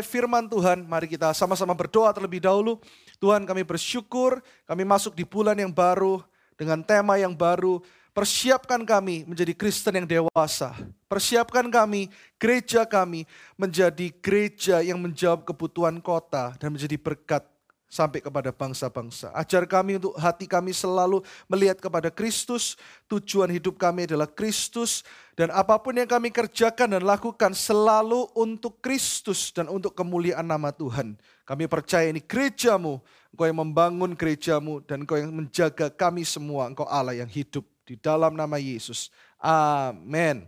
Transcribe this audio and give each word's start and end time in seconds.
memulai 0.00 0.16
firman 0.16 0.48
Tuhan, 0.48 0.78
mari 0.88 1.04
kita 1.04 1.28
sama-sama 1.36 1.76
berdoa 1.76 2.08
terlebih 2.16 2.40
dahulu. 2.40 2.80
Tuhan 3.20 3.44
kami 3.44 3.60
bersyukur, 3.68 4.40
kami 4.64 4.82
masuk 4.88 5.12
di 5.12 5.28
bulan 5.28 5.52
yang 5.60 5.68
baru 5.68 6.24
dengan 6.56 6.80
tema 6.80 7.20
yang 7.20 7.36
baru. 7.36 7.84
Persiapkan 8.16 8.80
kami 8.88 9.28
menjadi 9.28 9.52
Kristen 9.52 10.00
yang 10.00 10.08
dewasa. 10.08 10.72
Persiapkan 11.04 11.68
kami, 11.68 12.08
gereja 12.40 12.88
kami 12.88 13.28
menjadi 13.60 14.08
gereja 14.24 14.80
yang 14.80 14.96
menjawab 14.96 15.44
kebutuhan 15.44 16.00
kota 16.00 16.56
dan 16.56 16.72
menjadi 16.72 16.96
berkat 16.96 17.44
sampai 17.90 18.22
kepada 18.22 18.54
bangsa-bangsa. 18.54 19.34
Ajar 19.34 19.66
kami 19.66 19.98
untuk 19.98 20.14
hati 20.14 20.46
kami 20.46 20.70
selalu 20.70 21.26
melihat 21.50 21.82
kepada 21.82 22.06
Kristus, 22.06 22.78
tujuan 23.10 23.50
hidup 23.50 23.74
kami 23.74 24.06
adalah 24.06 24.30
Kristus, 24.30 25.02
dan 25.34 25.50
apa 25.50 25.74
pun 25.82 25.98
yang 25.98 26.06
kami 26.06 26.30
kerjakan 26.30 26.94
dan 26.94 27.02
lakukan 27.02 27.50
selalu 27.50 28.30
untuk 28.38 28.78
Kristus 28.78 29.50
dan 29.50 29.66
untuk 29.66 29.98
kemuliaan 29.98 30.46
nama 30.46 30.70
Tuhan. 30.70 31.18
Kami 31.42 31.66
percaya 31.66 32.06
ini 32.06 32.22
gerejamu, 32.22 33.02
engkau 33.34 33.50
yang 33.50 33.58
membangun 33.58 34.14
gerejamu, 34.14 34.78
dan 34.86 35.02
engkau 35.02 35.18
yang 35.18 35.34
menjaga 35.34 35.90
kami 35.90 36.22
semua, 36.22 36.70
engkau 36.70 36.86
Allah 36.86 37.18
yang 37.18 37.28
hidup 37.28 37.66
di 37.82 37.98
dalam 37.98 38.38
nama 38.38 38.54
Yesus. 38.54 39.10
Amin. 39.42 40.46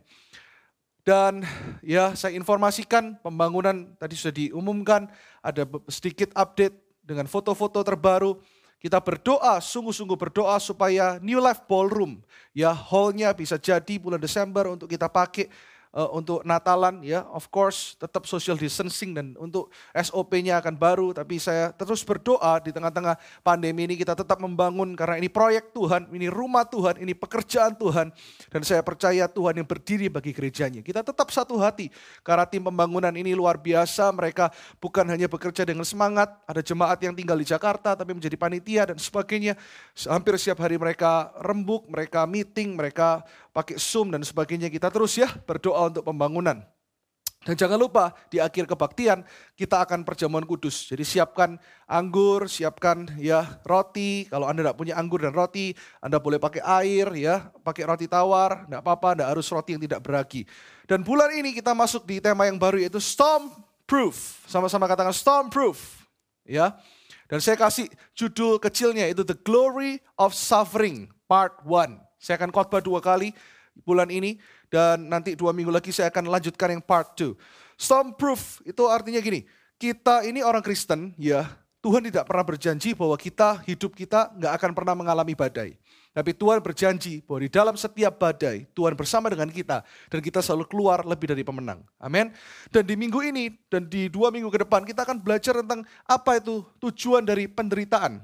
Dan 1.02 1.42
ya 1.82 2.14
saya 2.14 2.38
informasikan 2.38 3.18
pembangunan 3.18 3.90
tadi 3.98 4.14
sudah 4.14 4.30
diumumkan, 4.30 5.10
ada 5.42 5.66
sedikit 5.90 6.30
update 6.38 6.91
dengan 7.02 7.26
foto-foto 7.26 7.82
terbaru. 7.82 8.38
Kita 8.82 8.98
berdoa, 8.98 9.62
sungguh-sungguh 9.62 10.18
berdoa 10.18 10.58
supaya 10.58 11.18
New 11.22 11.38
Life 11.38 11.62
Ballroom, 11.70 12.18
ya 12.50 12.74
hallnya 12.74 13.30
bisa 13.30 13.54
jadi 13.54 13.94
bulan 13.94 14.18
Desember 14.18 14.66
untuk 14.66 14.90
kita 14.90 15.06
pakai 15.06 15.46
uh, 15.96 16.10
untuk 16.12 16.42
Natalan 16.42 17.04
ya 17.04 17.24
of 17.30 17.48
course 17.52 17.94
tetap 18.00 18.24
social 18.24 18.56
distancing 18.56 19.12
dan 19.12 19.36
untuk 19.38 19.70
SOP-nya 19.92 20.58
akan 20.58 20.74
baru 20.76 21.08
tapi 21.12 21.38
saya 21.38 21.70
terus 21.72 22.02
berdoa 22.02 22.58
di 22.64 22.72
tengah-tengah 22.72 23.16
pandemi 23.44 23.84
ini 23.84 23.94
kita 23.96 24.16
tetap 24.16 24.40
membangun 24.40 24.96
karena 24.96 25.20
ini 25.20 25.28
proyek 25.28 25.70
Tuhan, 25.76 26.08
ini 26.12 26.26
rumah 26.32 26.64
Tuhan, 26.66 26.98
ini 27.00 27.12
pekerjaan 27.12 27.76
Tuhan 27.76 28.10
dan 28.48 28.62
saya 28.64 28.80
percaya 28.80 29.28
Tuhan 29.28 29.62
yang 29.62 29.68
berdiri 29.68 30.08
bagi 30.08 30.32
gerejanya. 30.34 30.80
Kita 30.80 31.04
tetap 31.04 31.28
satu 31.30 31.60
hati 31.60 31.92
karena 32.24 32.48
tim 32.48 32.64
pembangunan 32.64 33.12
ini 33.12 33.36
luar 33.36 33.60
biasa, 33.60 34.10
mereka 34.10 34.50
bukan 34.80 35.06
hanya 35.08 35.28
bekerja 35.28 35.62
dengan 35.62 35.84
semangat, 35.86 36.32
ada 36.48 36.60
jemaat 36.64 36.98
yang 37.04 37.14
tinggal 37.14 37.36
di 37.36 37.46
Jakarta 37.46 37.94
tapi 37.94 38.16
menjadi 38.16 38.36
panitia 38.38 38.82
dan 38.94 38.98
sebagainya. 38.98 39.54
Hampir 40.08 40.34
setiap 40.40 40.64
hari 40.64 40.80
mereka 40.80 41.30
rembuk, 41.42 41.86
mereka 41.90 42.24
meeting, 42.24 42.74
mereka 42.78 43.22
pakai 43.52 43.76
Zoom 43.78 44.10
dan 44.10 44.24
sebagainya. 44.24 44.72
Kita 44.72 44.88
terus 44.88 45.14
ya 45.20 45.28
berdoa 45.44 45.92
untuk 45.92 46.08
pembangunan. 46.08 46.64
Dan 47.42 47.58
jangan 47.58 47.74
lupa 47.74 48.14
di 48.30 48.38
akhir 48.38 48.70
kebaktian 48.70 49.26
kita 49.58 49.82
akan 49.82 50.06
perjamuan 50.06 50.46
kudus. 50.46 50.86
Jadi 50.86 51.02
siapkan 51.02 51.58
anggur, 51.90 52.46
siapkan 52.46 53.10
ya 53.18 53.58
roti. 53.66 54.30
Kalau 54.30 54.46
Anda 54.46 54.62
tidak 54.62 54.78
punya 54.78 54.94
anggur 54.94 55.26
dan 55.26 55.34
roti, 55.34 55.74
Anda 55.98 56.22
boleh 56.22 56.38
pakai 56.38 56.62
air 56.62 57.10
ya, 57.18 57.50
pakai 57.66 57.82
roti 57.82 58.06
tawar, 58.06 58.70
tidak 58.70 58.86
apa-apa, 58.86 59.18
tidak 59.18 59.28
harus 59.34 59.46
roti 59.50 59.74
yang 59.74 59.82
tidak 59.82 60.00
beragi. 60.06 60.46
Dan 60.86 61.02
bulan 61.02 61.34
ini 61.34 61.50
kita 61.50 61.74
masuk 61.74 62.06
di 62.06 62.22
tema 62.22 62.46
yang 62.46 62.62
baru 62.62 62.78
yaitu 62.78 63.02
storm 63.02 63.50
proof. 63.90 64.46
Sama-sama 64.46 64.86
katakan 64.86 65.10
storm 65.10 65.50
proof. 65.50 66.06
Ya. 66.46 66.78
Dan 67.26 67.42
saya 67.42 67.58
kasih 67.58 67.90
judul 68.14 68.62
kecilnya 68.62 69.10
itu 69.10 69.26
The 69.26 69.34
Glory 69.34 69.98
of 70.14 70.30
Suffering 70.30 71.10
Part 71.26 71.66
1. 71.66 72.11
Saya 72.22 72.38
akan 72.38 72.54
khotbah 72.54 72.78
dua 72.78 73.02
kali 73.02 73.34
bulan 73.82 74.06
ini 74.14 74.38
dan 74.70 75.10
nanti 75.10 75.34
dua 75.34 75.50
minggu 75.50 75.74
lagi 75.74 75.90
saya 75.90 76.06
akan 76.14 76.30
lanjutkan 76.30 76.78
yang 76.78 76.82
part 76.84 77.18
2. 77.18 77.34
Stormproof 77.74 78.62
itu 78.62 78.82
artinya 78.86 79.18
gini, 79.18 79.42
kita 79.74 80.22
ini 80.22 80.38
orang 80.38 80.62
Kristen 80.62 81.18
ya, 81.18 81.50
Tuhan 81.82 82.06
tidak 82.06 82.30
pernah 82.30 82.46
berjanji 82.46 82.94
bahwa 82.94 83.18
kita, 83.18 83.58
hidup 83.66 83.98
kita 83.98 84.30
nggak 84.38 84.52
akan 84.54 84.70
pernah 84.70 84.94
mengalami 84.94 85.34
badai. 85.34 85.74
Tapi 86.12 86.36
Tuhan 86.36 86.60
berjanji 86.60 87.24
bahwa 87.24 87.40
di 87.42 87.50
dalam 87.50 87.74
setiap 87.74 88.20
badai, 88.20 88.68
Tuhan 88.76 88.92
bersama 88.94 89.32
dengan 89.32 89.48
kita. 89.48 89.80
Dan 90.12 90.20
kita 90.20 90.44
selalu 90.44 90.68
keluar 90.68 91.02
lebih 91.08 91.32
dari 91.32 91.40
pemenang. 91.40 91.80
Amin. 91.96 92.30
Dan 92.68 92.84
di 92.84 92.94
minggu 93.00 93.18
ini, 93.24 93.50
dan 93.72 93.88
di 93.88 94.12
dua 94.12 94.28
minggu 94.28 94.52
ke 94.52 94.60
depan, 94.62 94.84
kita 94.84 95.08
akan 95.08 95.24
belajar 95.24 95.58
tentang 95.64 95.88
apa 96.04 96.36
itu 96.36 96.62
tujuan 96.84 97.24
dari 97.24 97.48
penderitaan 97.48 98.20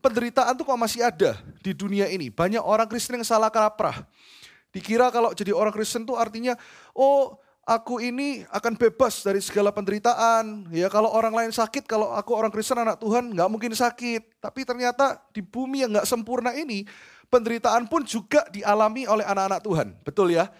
penderitaan 0.00 0.56
tuh 0.56 0.64
kok 0.64 0.80
masih 0.80 1.04
ada 1.04 1.38
di 1.60 1.76
dunia 1.76 2.08
ini. 2.08 2.32
Banyak 2.32 2.64
orang 2.64 2.88
Kristen 2.88 3.20
yang 3.20 3.28
salah 3.28 3.52
kaprah. 3.52 4.02
Dikira 4.72 5.12
kalau 5.12 5.30
jadi 5.36 5.52
orang 5.52 5.70
Kristen 5.70 6.08
tuh 6.08 6.16
artinya, 6.16 6.56
oh 6.96 7.36
aku 7.68 8.02
ini 8.02 8.42
akan 8.50 8.74
bebas 8.74 9.22
dari 9.22 9.38
segala 9.38 9.70
penderitaan. 9.70 10.72
Ya 10.72 10.88
kalau 10.88 11.12
orang 11.12 11.36
lain 11.36 11.52
sakit, 11.52 11.86
kalau 11.86 12.10
aku 12.16 12.34
orang 12.34 12.50
Kristen 12.50 12.80
anak 12.80 12.98
Tuhan 12.98 13.30
nggak 13.30 13.48
mungkin 13.52 13.72
sakit. 13.76 14.42
Tapi 14.42 14.64
ternyata 14.64 15.20
di 15.30 15.44
bumi 15.44 15.84
yang 15.86 15.94
nggak 15.94 16.08
sempurna 16.08 16.56
ini, 16.56 16.88
penderitaan 17.30 17.86
pun 17.86 18.02
juga 18.02 18.42
dialami 18.50 19.06
oleh 19.06 19.22
anak-anak 19.22 19.60
Tuhan. 19.62 19.88
Betul 20.02 20.34
ya? 20.34 20.50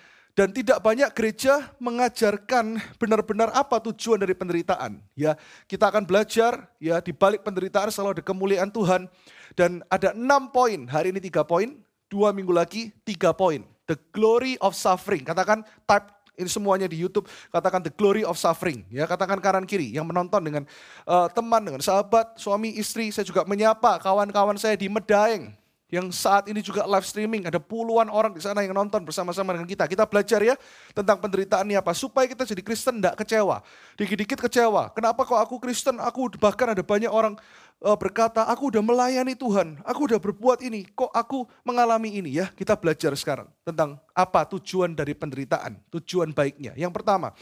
Dan 0.40 0.56
tidak 0.56 0.80
banyak 0.80 1.12
gereja 1.12 1.68
mengajarkan 1.76 2.80
benar-benar 2.96 3.52
apa 3.52 3.76
tujuan 3.92 4.16
dari 4.16 4.32
penderitaan. 4.32 4.96
Ya, 5.12 5.36
kita 5.68 5.92
akan 5.92 6.08
belajar 6.08 6.64
ya 6.80 6.96
di 7.04 7.12
balik 7.12 7.44
penderitaan 7.44 7.92
selalu 7.92 8.16
ada 8.16 8.24
kemuliaan 8.24 8.72
Tuhan. 8.72 9.04
Dan 9.52 9.84
ada 9.92 10.16
enam 10.16 10.48
poin, 10.48 10.88
hari 10.88 11.12
ini 11.12 11.20
tiga 11.20 11.44
poin, 11.44 11.76
dua 12.08 12.32
minggu 12.32 12.56
lagi 12.56 12.88
tiga 13.04 13.36
poin. 13.36 13.68
The 13.84 14.00
glory 14.16 14.56
of 14.64 14.72
suffering. 14.72 15.28
Katakan 15.28 15.60
type 15.84 16.08
ini 16.40 16.48
semuanya 16.48 16.88
di 16.88 16.96
YouTube. 16.96 17.28
Katakan 17.52 17.84
the 17.84 17.92
glory 17.92 18.24
of 18.24 18.40
suffering. 18.40 18.88
Ya, 18.88 19.04
katakan 19.04 19.44
kanan 19.44 19.68
kiri 19.68 19.92
yang 19.92 20.08
menonton 20.08 20.40
dengan 20.40 20.64
uh, 21.04 21.28
teman, 21.28 21.60
dengan 21.68 21.84
sahabat, 21.84 22.40
suami, 22.40 22.80
istri. 22.80 23.12
Saya 23.12 23.28
juga 23.28 23.44
menyapa 23.44 24.00
kawan-kawan 24.00 24.56
saya 24.56 24.72
di 24.72 24.88
Medaeng 24.88 25.59
yang 25.90 26.06
saat 26.14 26.46
ini 26.46 26.62
juga 26.62 26.86
live 26.86 27.02
streaming. 27.02 27.50
Ada 27.50 27.58
puluhan 27.58 28.06
orang 28.06 28.30
di 28.30 28.38
sana 28.38 28.62
yang 28.62 28.70
nonton 28.70 29.02
bersama-sama 29.02 29.58
dengan 29.58 29.66
kita. 29.66 29.90
Kita 29.90 30.06
belajar 30.06 30.38
ya 30.38 30.54
tentang 30.94 31.18
penderitaan 31.18 31.66
ini 31.66 31.74
apa. 31.74 31.90
Supaya 31.90 32.30
kita 32.30 32.46
jadi 32.46 32.62
Kristen 32.62 33.02
tidak 33.02 33.18
kecewa. 33.18 33.58
Dikit-dikit 33.98 34.38
kecewa. 34.38 34.94
Kenapa 34.94 35.26
kok 35.26 35.36
aku 35.36 35.58
Kristen? 35.58 35.98
Aku 35.98 36.30
bahkan 36.38 36.70
ada 36.70 36.82
banyak 36.86 37.10
orang 37.10 37.34
uh, 37.82 37.98
berkata, 37.98 38.46
aku 38.46 38.70
udah 38.70 38.82
melayani 38.86 39.34
Tuhan. 39.34 39.82
Aku 39.82 40.06
udah 40.06 40.22
berbuat 40.22 40.62
ini. 40.62 40.86
Kok 40.94 41.10
aku 41.10 41.42
mengalami 41.66 42.22
ini 42.22 42.38
ya? 42.38 42.46
Kita 42.54 42.78
belajar 42.78 43.10
sekarang 43.18 43.50
tentang 43.66 43.98
apa 44.14 44.46
tujuan 44.46 44.94
dari 44.94 45.18
penderitaan. 45.18 45.74
Tujuan 45.90 46.30
baiknya. 46.30 46.70
Yang 46.78 47.02
pertama, 47.02 47.34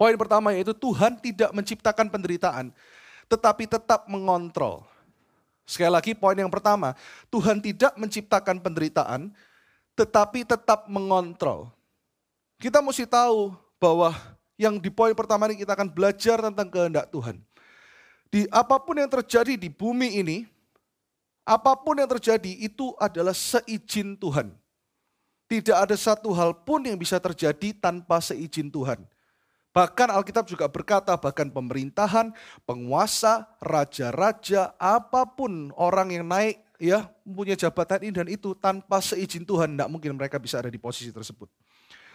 poin 0.00 0.16
pertama 0.16 0.56
yaitu 0.56 0.72
Tuhan 0.72 1.20
tidak 1.20 1.52
menciptakan 1.52 2.08
penderitaan. 2.08 2.72
Tetapi 3.28 3.68
tetap 3.68 4.08
mengontrol. 4.08 4.95
Sekali 5.66 5.90
lagi 5.90 6.14
poin 6.14 6.38
yang 6.38 6.48
pertama, 6.48 6.94
Tuhan 7.26 7.58
tidak 7.58 7.98
menciptakan 7.98 8.62
penderitaan, 8.62 9.34
tetapi 9.98 10.46
tetap 10.46 10.86
mengontrol. 10.86 11.74
Kita 12.62 12.78
mesti 12.78 13.02
tahu 13.02 13.50
bahwa 13.82 14.14
yang 14.54 14.78
di 14.78 14.88
poin 14.88 15.12
pertama 15.12 15.50
ini 15.50 15.58
kita 15.58 15.74
akan 15.74 15.90
belajar 15.90 16.38
tentang 16.38 16.70
kehendak 16.70 17.10
Tuhan. 17.10 17.42
Di 18.30 18.46
apa 18.54 18.78
pun 18.78 18.94
yang 18.94 19.10
terjadi 19.10 19.58
di 19.58 19.66
bumi 19.66 20.22
ini, 20.22 20.38
apa 21.42 21.74
pun 21.74 21.98
yang 21.98 22.10
terjadi 22.10 22.62
itu 22.62 22.94
adalah 23.02 23.34
seizin 23.34 24.14
Tuhan. 24.14 24.54
Tidak 25.46 25.74
ada 25.74 25.94
satu 25.94 26.30
hal 26.34 26.54
pun 26.62 26.82
yang 26.82 26.98
bisa 26.98 27.18
terjadi 27.18 27.74
tanpa 27.74 28.22
seizin 28.22 28.70
Tuhan. 28.70 29.02
Bahkan 29.76 30.08
Alkitab 30.08 30.48
juga 30.48 30.72
berkata 30.72 31.12
bahkan 31.20 31.52
pemerintahan, 31.52 32.32
penguasa, 32.64 33.44
raja-raja, 33.60 34.72
apa 34.80 35.28
pun 35.28 35.68
orang 35.76 36.16
yang 36.16 36.24
naik 36.24 36.64
ya 36.80 37.12
mempunyai 37.28 37.60
jabatan 37.60 38.08
ini 38.08 38.12
dan 38.16 38.28
itu 38.32 38.56
tanpa 38.56 39.04
seizin 39.04 39.44
Tuhan 39.44 39.76
tidak 39.76 39.92
mungkin 39.92 40.16
mereka 40.16 40.40
bisa 40.40 40.64
ada 40.64 40.72
di 40.72 40.80
posisi 40.80 41.12
tersebut. 41.12 41.52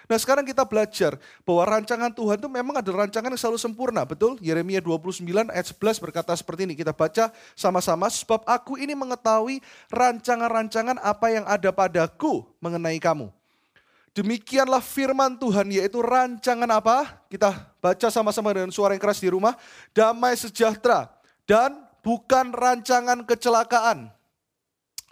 Nah 0.10 0.18
sekarang 0.18 0.42
kita 0.42 0.66
belajar 0.66 1.22
bahwa 1.46 1.78
rancangan 1.78 2.10
Tuhan 2.10 2.42
itu 2.42 2.50
memang 2.50 2.82
ada 2.82 2.90
rancangan 2.90 3.30
yang 3.30 3.38
selalu 3.38 3.62
sempurna, 3.62 4.10
betul? 4.10 4.42
Yeremia 4.42 4.82
29 4.82 5.22
ayat 5.54 5.66
11 5.70 6.02
berkata 6.02 6.34
seperti 6.34 6.66
ini, 6.66 6.74
kita 6.74 6.98
baca 6.98 7.30
sama-sama, 7.54 8.10
sebab 8.10 8.42
aku 8.50 8.82
ini 8.82 8.98
mengetahui 8.98 9.62
rancangan-rancangan 9.94 10.98
apa 10.98 11.28
yang 11.30 11.46
ada 11.46 11.70
padaku 11.70 12.42
mengenai 12.58 12.98
kamu 12.98 13.30
Demikianlah 14.12 14.84
firman 14.84 15.40
Tuhan 15.40 15.72
yaitu 15.72 16.04
rancangan 16.04 16.68
apa? 16.68 17.24
Kita 17.32 17.72
baca 17.80 18.08
sama-sama 18.12 18.52
dengan 18.52 18.68
suara 18.68 18.92
yang 18.92 19.00
keras 19.00 19.24
di 19.24 19.32
rumah. 19.32 19.56
Damai 19.96 20.36
sejahtera 20.36 21.08
dan 21.48 21.80
bukan 22.04 22.52
rancangan 22.52 23.24
kecelakaan. 23.24 24.12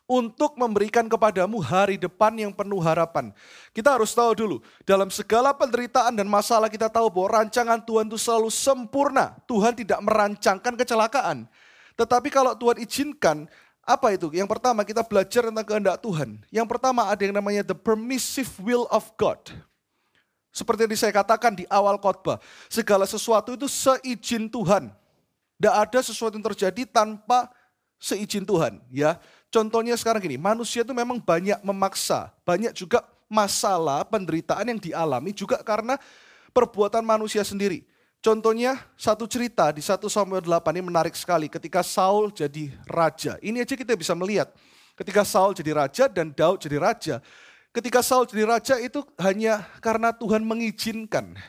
Untuk 0.10 0.58
memberikan 0.58 1.06
kepadamu 1.06 1.62
hari 1.62 1.94
depan 1.94 2.34
yang 2.34 2.50
penuh 2.50 2.82
harapan. 2.82 3.30
Kita 3.78 3.94
harus 3.94 4.10
tahu 4.10 4.34
dulu, 4.34 4.58
dalam 4.82 5.06
segala 5.14 5.54
penderitaan 5.54 6.18
dan 6.18 6.26
masalah 6.26 6.66
kita 6.66 6.90
tahu 6.90 7.14
bahwa 7.14 7.46
rancangan 7.46 7.78
Tuhan 7.86 8.10
itu 8.10 8.18
selalu 8.18 8.50
sempurna. 8.50 9.38
Tuhan 9.46 9.78
tidak 9.78 10.02
merancangkan 10.02 10.74
kecelakaan. 10.74 11.46
Tetapi 11.94 12.26
kalau 12.34 12.58
Tuhan 12.58 12.82
izinkan, 12.82 13.46
apa 13.90 14.14
itu? 14.14 14.30
Yang 14.30 14.46
pertama 14.54 14.86
kita 14.86 15.02
belajar 15.02 15.50
tentang 15.50 15.66
kehendak 15.66 15.98
Tuhan. 15.98 16.38
Yang 16.54 16.68
pertama 16.70 17.10
ada 17.10 17.18
yang 17.18 17.34
namanya 17.34 17.66
the 17.66 17.74
permissive 17.74 18.50
will 18.62 18.86
of 18.94 19.10
God. 19.18 19.42
Seperti 20.54 20.86
yang 20.86 20.94
saya 20.94 21.14
katakan 21.14 21.58
di 21.58 21.66
awal 21.70 21.98
khotbah, 21.98 22.38
segala 22.70 23.10
sesuatu 23.10 23.58
itu 23.58 23.66
seizin 23.66 24.46
Tuhan. 24.46 24.94
Tidak 25.58 25.76
ada 25.76 26.00
sesuatu 26.06 26.38
yang 26.38 26.46
terjadi 26.54 26.86
tanpa 26.86 27.50
seizin 27.98 28.46
Tuhan. 28.46 28.78
Ya, 28.94 29.18
contohnya 29.50 29.98
sekarang 29.98 30.22
gini, 30.22 30.38
manusia 30.38 30.86
itu 30.86 30.94
memang 30.94 31.18
banyak 31.22 31.58
memaksa, 31.66 32.34
banyak 32.46 32.74
juga 32.78 33.06
masalah 33.30 34.02
penderitaan 34.06 34.66
yang 34.66 34.80
dialami 34.82 35.34
juga 35.34 35.62
karena 35.62 36.02
perbuatan 36.50 37.06
manusia 37.06 37.46
sendiri. 37.46 37.86
Contohnya 38.20 38.76
satu 39.00 39.24
cerita 39.32 39.72
di 39.72 39.80
1 39.80 39.96
Samuel 40.12 40.44
8 40.44 40.76
ini 40.76 40.84
menarik 40.84 41.16
sekali 41.16 41.48
ketika 41.48 41.80
Saul 41.80 42.36
jadi 42.36 42.68
raja. 42.84 43.40
Ini 43.40 43.64
aja 43.64 43.80
kita 43.80 43.96
bisa 43.96 44.12
melihat. 44.12 44.52
Ketika 45.00 45.24
Saul 45.24 45.56
jadi 45.56 45.72
raja 45.72 46.12
dan 46.12 46.36
Daud 46.36 46.60
jadi 46.60 46.76
raja. 46.84 47.16
Ketika 47.72 48.04
Saul 48.04 48.28
jadi 48.28 48.44
raja 48.44 48.76
itu 48.76 49.00
hanya 49.24 49.64
karena 49.80 50.12
Tuhan 50.12 50.44
mengizinkan. 50.44 51.40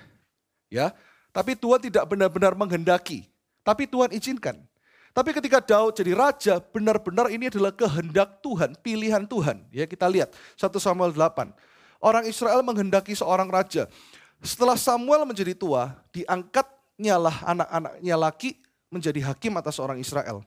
Ya, 0.71 0.95
tapi 1.35 1.59
Tuhan 1.59 1.83
tidak 1.83 2.07
benar-benar 2.07 2.55
menghendaki. 2.55 3.27
Tapi 3.67 3.91
Tuhan 3.91 4.15
izinkan. 4.15 4.63
Tapi 5.11 5.35
ketika 5.35 5.59
Daud 5.59 5.99
jadi 5.99 6.15
raja, 6.15 6.63
benar-benar 6.63 7.35
ini 7.35 7.51
adalah 7.51 7.75
kehendak 7.75 8.39
Tuhan, 8.47 8.79
pilihan 8.79 9.27
Tuhan. 9.27 9.67
Ya, 9.75 9.91
kita 9.91 10.07
lihat 10.07 10.31
1 10.55 10.71
Samuel 10.79 11.11
8. 11.11 11.51
Orang 11.99 12.25
Israel 12.31 12.63
menghendaki 12.63 13.19
seorang 13.19 13.51
raja. 13.51 13.91
Setelah 14.41 14.77
Samuel 14.81 15.29
menjadi 15.29 15.53
tua, 15.53 15.93
diangkatnya 16.17 17.17
lah 17.21 17.37
anak-anaknya 17.45 18.15
laki 18.17 18.57
menjadi 18.89 19.21
hakim 19.33 19.53
atas 19.61 19.77
orang 19.77 20.01
Israel. 20.01 20.41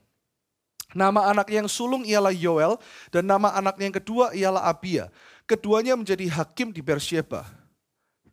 Nama 0.94 1.34
anak 1.34 1.50
yang 1.50 1.66
sulung 1.66 2.06
ialah 2.06 2.30
Yoel 2.30 2.78
dan 3.10 3.26
nama 3.26 3.50
anaknya 3.54 3.90
yang 3.90 3.96
kedua 3.98 4.30
ialah 4.30 4.62
Abia. 4.70 5.10
Keduanya 5.46 5.98
menjadi 5.98 6.26
hakim 6.30 6.70
di 6.70 6.78
Bersheba. 6.78 7.46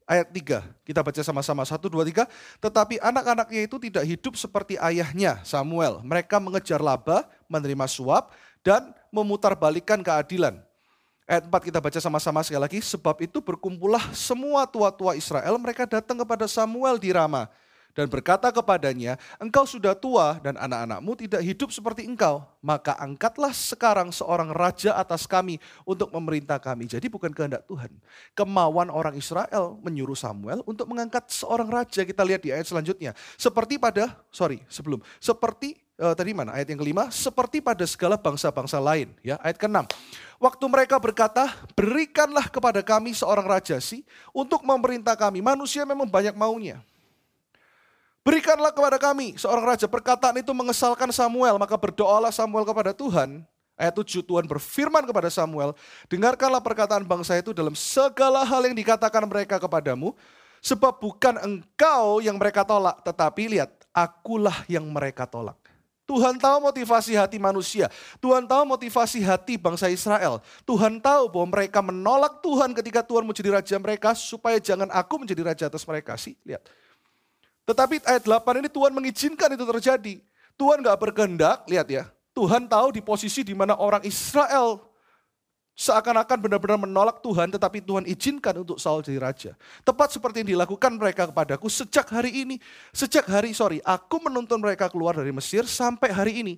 Ayat 0.06 0.28
3, 0.30 0.86
kita 0.86 1.00
baca 1.02 1.22
sama-sama. 1.24 1.64
1, 1.64 1.78
2, 1.88 2.04
3. 2.04 2.28
Tetapi 2.62 3.00
anak-anaknya 3.00 3.62
itu 3.66 3.78
tidak 3.80 4.04
hidup 4.06 4.34
seperti 4.36 4.76
ayahnya 4.78 5.40
Samuel. 5.42 6.04
Mereka 6.04 6.38
mengejar 6.38 6.84
laba, 6.84 7.26
menerima 7.48 7.88
suap, 7.88 8.36
dan 8.62 8.94
memutarbalikkan 9.10 10.04
keadilan. 10.06 10.62
Ayat 11.32 11.48
4 11.48 11.64
kita 11.72 11.80
baca 11.80 11.96
sama-sama 12.04 12.44
sekali 12.44 12.60
lagi. 12.60 12.80
Sebab 12.84 13.24
itu 13.24 13.40
berkumpullah 13.40 14.12
semua 14.12 14.68
tua-tua 14.68 15.16
Israel. 15.16 15.56
Mereka 15.56 15.88
datang 15.88 16.20
kepada 16.20 16.44
Samuel 16.44 17.00
di 17.00 17.16
Rama. 17.16 17.48
Dan 17.92 18.08
berkata 18.08 18.48
kepadanya, 18.56 19.20
engkau 19.36 19.68
sudah 19.68 19.92
tua 19.92 20.40
dan 20.40 20.56
anak-anakmu 20.56 21.12
tidak 21.28 21.44
hidup 21.44 21.76
seperti 21.76 22.08
engkau. 22.08 22.44
Maka 22.64 22.96
angkatlah 22.96 23.52
sekarang 23.52 24.16
seorang 24.16 24.52
raja 24.52 24.96
atas 24.96 25.28
kami 25.28 25.60
untuk 25.84 26.12
memerintah 26.12 26.56
kami. 26.60 26.88
Jadi 26.88 27.12
bukan 27.12 27.32
kehendak 27.36 27.68
Tuhan. 27.68 27.92
Kemauan 28.32 28.88
orang 28.88 29.16
Israel 29.16 29.76
menyuruh 29.84 30.16
Samuel 30.16 30.64
untuk 30.64 30.88
mengangkat 30.88 31.32
seorang 31.32 31.68
raja. 31.68 32.04
Kita 32.04 32.24
lihat 32.24 32.44
di 32.44 32.56
ayat 32.56 32.68
selanjutnya. 32.68 33.12
Seperti 33.36 33.76
pada, 33.76 34.20
sorry 34.32 34.64
sebelum. 34.72 35.04
Seperti 35.20 35.76
uh, 36.02 36.18
tadi 36.18 36.34
mana 36.34 36.58
ayat 36.58 36.74
yang 36.74 36.82
kelima 36.82 37.14
seperti 37.14 37.62
pada 37.62 37.86
segala 37.86 38.18
bangsa-bangsa 38.18 38.82
lain 38.82 39.14
ya 39.22 39.38
ayat 39.46 39.62
keenam 39.62 39.86
waktu 40.42 40.66
mereka 40.66 40.98
berkata 40.98 41.54
berikanlah 41.78 42.50
kepada 42.50 42.82
kami 42.82 43.14
seorang 43.14 43.46
raja 43.46 43.78
sih 43.78 44.02
untuk 44.34 44.66
memerintah 44.66 45.14
kami 45.14 45.46
manusia 45.46 45.86
memang 45.86 46.10
banyak 46.10 46.34
maunya 46.34 46.82
Berikanlah 48.22 48.70
kepada 48.70 49.02
kami 49.02 49.34
seorang 49.34 49.74
raja. 49.74 49.90
Perkataan 49.90 50.38
itu 50.38 50.54
mengesalkan 50.54 51.10
Samuel. 51.10 51.58
Maka 51.58 51.74
berdoalah 51.74 52.30
Samuel 52.30 52.62
kepada 52.70 52.94
Tuhan. 52.94 53.42
Ayat 53.74 53.98
7 53.98 54.22
Tuhan 54.22 54.46
berfirman 54.46 55.10
kepada 55.10 55.26
Samuel. 55.34 55.74
Dengarkanlah 56.06 56.62
perkataan 56.62 57.02
bangsa 57.02 57.42
itu 57.42 57.50
dalam 57.50 57.74
segala 57.74 58.46
hal 58.46 58.62
yang 58.70 58.78
dikatakan 58.78 59.26
mereka 59.26 59.58
kepadamu. 59.58 60.14
Sebab 60.62 61.02
bukan 61.02 61.42
engkau 61.42 62.22
yang 62.22 62.38
mereka 62.38 62.62
tolak. 62.62 63.02
Tetapi 63.02 63.58
lihat, 63.58 63.74
akulah 63.90 64.70
yang 64.70 64.86
mereka 64.86 65.26
tolak. 65.26 65.58
Tuhan 66.10 66.36
tahu 66.36 66.58
motivasi 66.68 67.16
hati 67.16 67.40
manusia. 67.40 67.88
Tuhan 68.20 68.44
tahu 68.44 68.64
motivasi 68.68 69.24
hati 69.24 69.56
bangsa 69.56 69.88
Israel. 69.88 70.44
Tuhan 70.68 71.00
tahu 71.00 71.32
bahwa 71.32 71.48
mereka 71.56 71.80
menolak 71.80 72.44
Tuhan 72.44 72.76
ketika 72.76 73.00
Tuhan 73.06 73.24
menjadi 73.24 73.50
raja 73.56 73.76
mereka 73.80 74.12
supaya 74.12 74.60
jangan 74.60 74.92
aku 74.92 75.24
menjadi 75.24 75.42
raja 75.46 75.64
atas 75.72 75.88
mereka 75.88 76.20
sih. 76.20 76.36
Lihat. 76.44 76.62
Tetapi 77.64 78.04
ayat 78.04 78.24
8 78.28 78.60
ini 78.60 78.70
Tuhan 78.70 78.92
mengizinkan 78.92 79.50
itu 79.56 79.64
terjadi. 79.64 80.16
Tuhan 80.60 80.84
gak 80.84 81.00
berkehendak, 81.00 81.64
lihat 81.72 81.88
ya. 81.88 82.04
Tuhan 82.36 82.68
tahu 82.68 82.96
di 82.96 83.02
posisi 83.04 83.44
di 83.44 83.56
mana 83.56 83.80
orang 83.80 84.04
Israel 84.04 84.91
seakan-akan 85.82 86.38
benar-benar 86.38 86.78
menolak 86.78 87.26
Tuhan, 87.26 87.50
tetapi 87.50 87.82
Tuhan 87.82 88.06
izinkan 88.06 88.62
untuk 88.62 88.78
Saul 88.78 89.02
jadi 89.02 89.18
raja. 89.18 89.52
Tepat 89.82 90.14
seperti 90.14 90.46
yang 90.46 90.54
dilakukan 90.54 90.94
mereka 90.94 91.26
kepadaku 91.26 91.66
sejak 91.74 92.06
hari 92.14 92.46
ini. 92.46 92.62
Sejak 92.94 93.26
hari, 93.26 93.58
sorry, 93.58 93.82
aku 93.82 94.22
menuntun 94.22 94.62
mereka 94.62 94.86
keluar 94.94 95.18
dari 95.18 95.34
Mesir 95.34 95.66
sampai 95.66 96.14
hari 96.14 96.46
ini. 96.46 96.54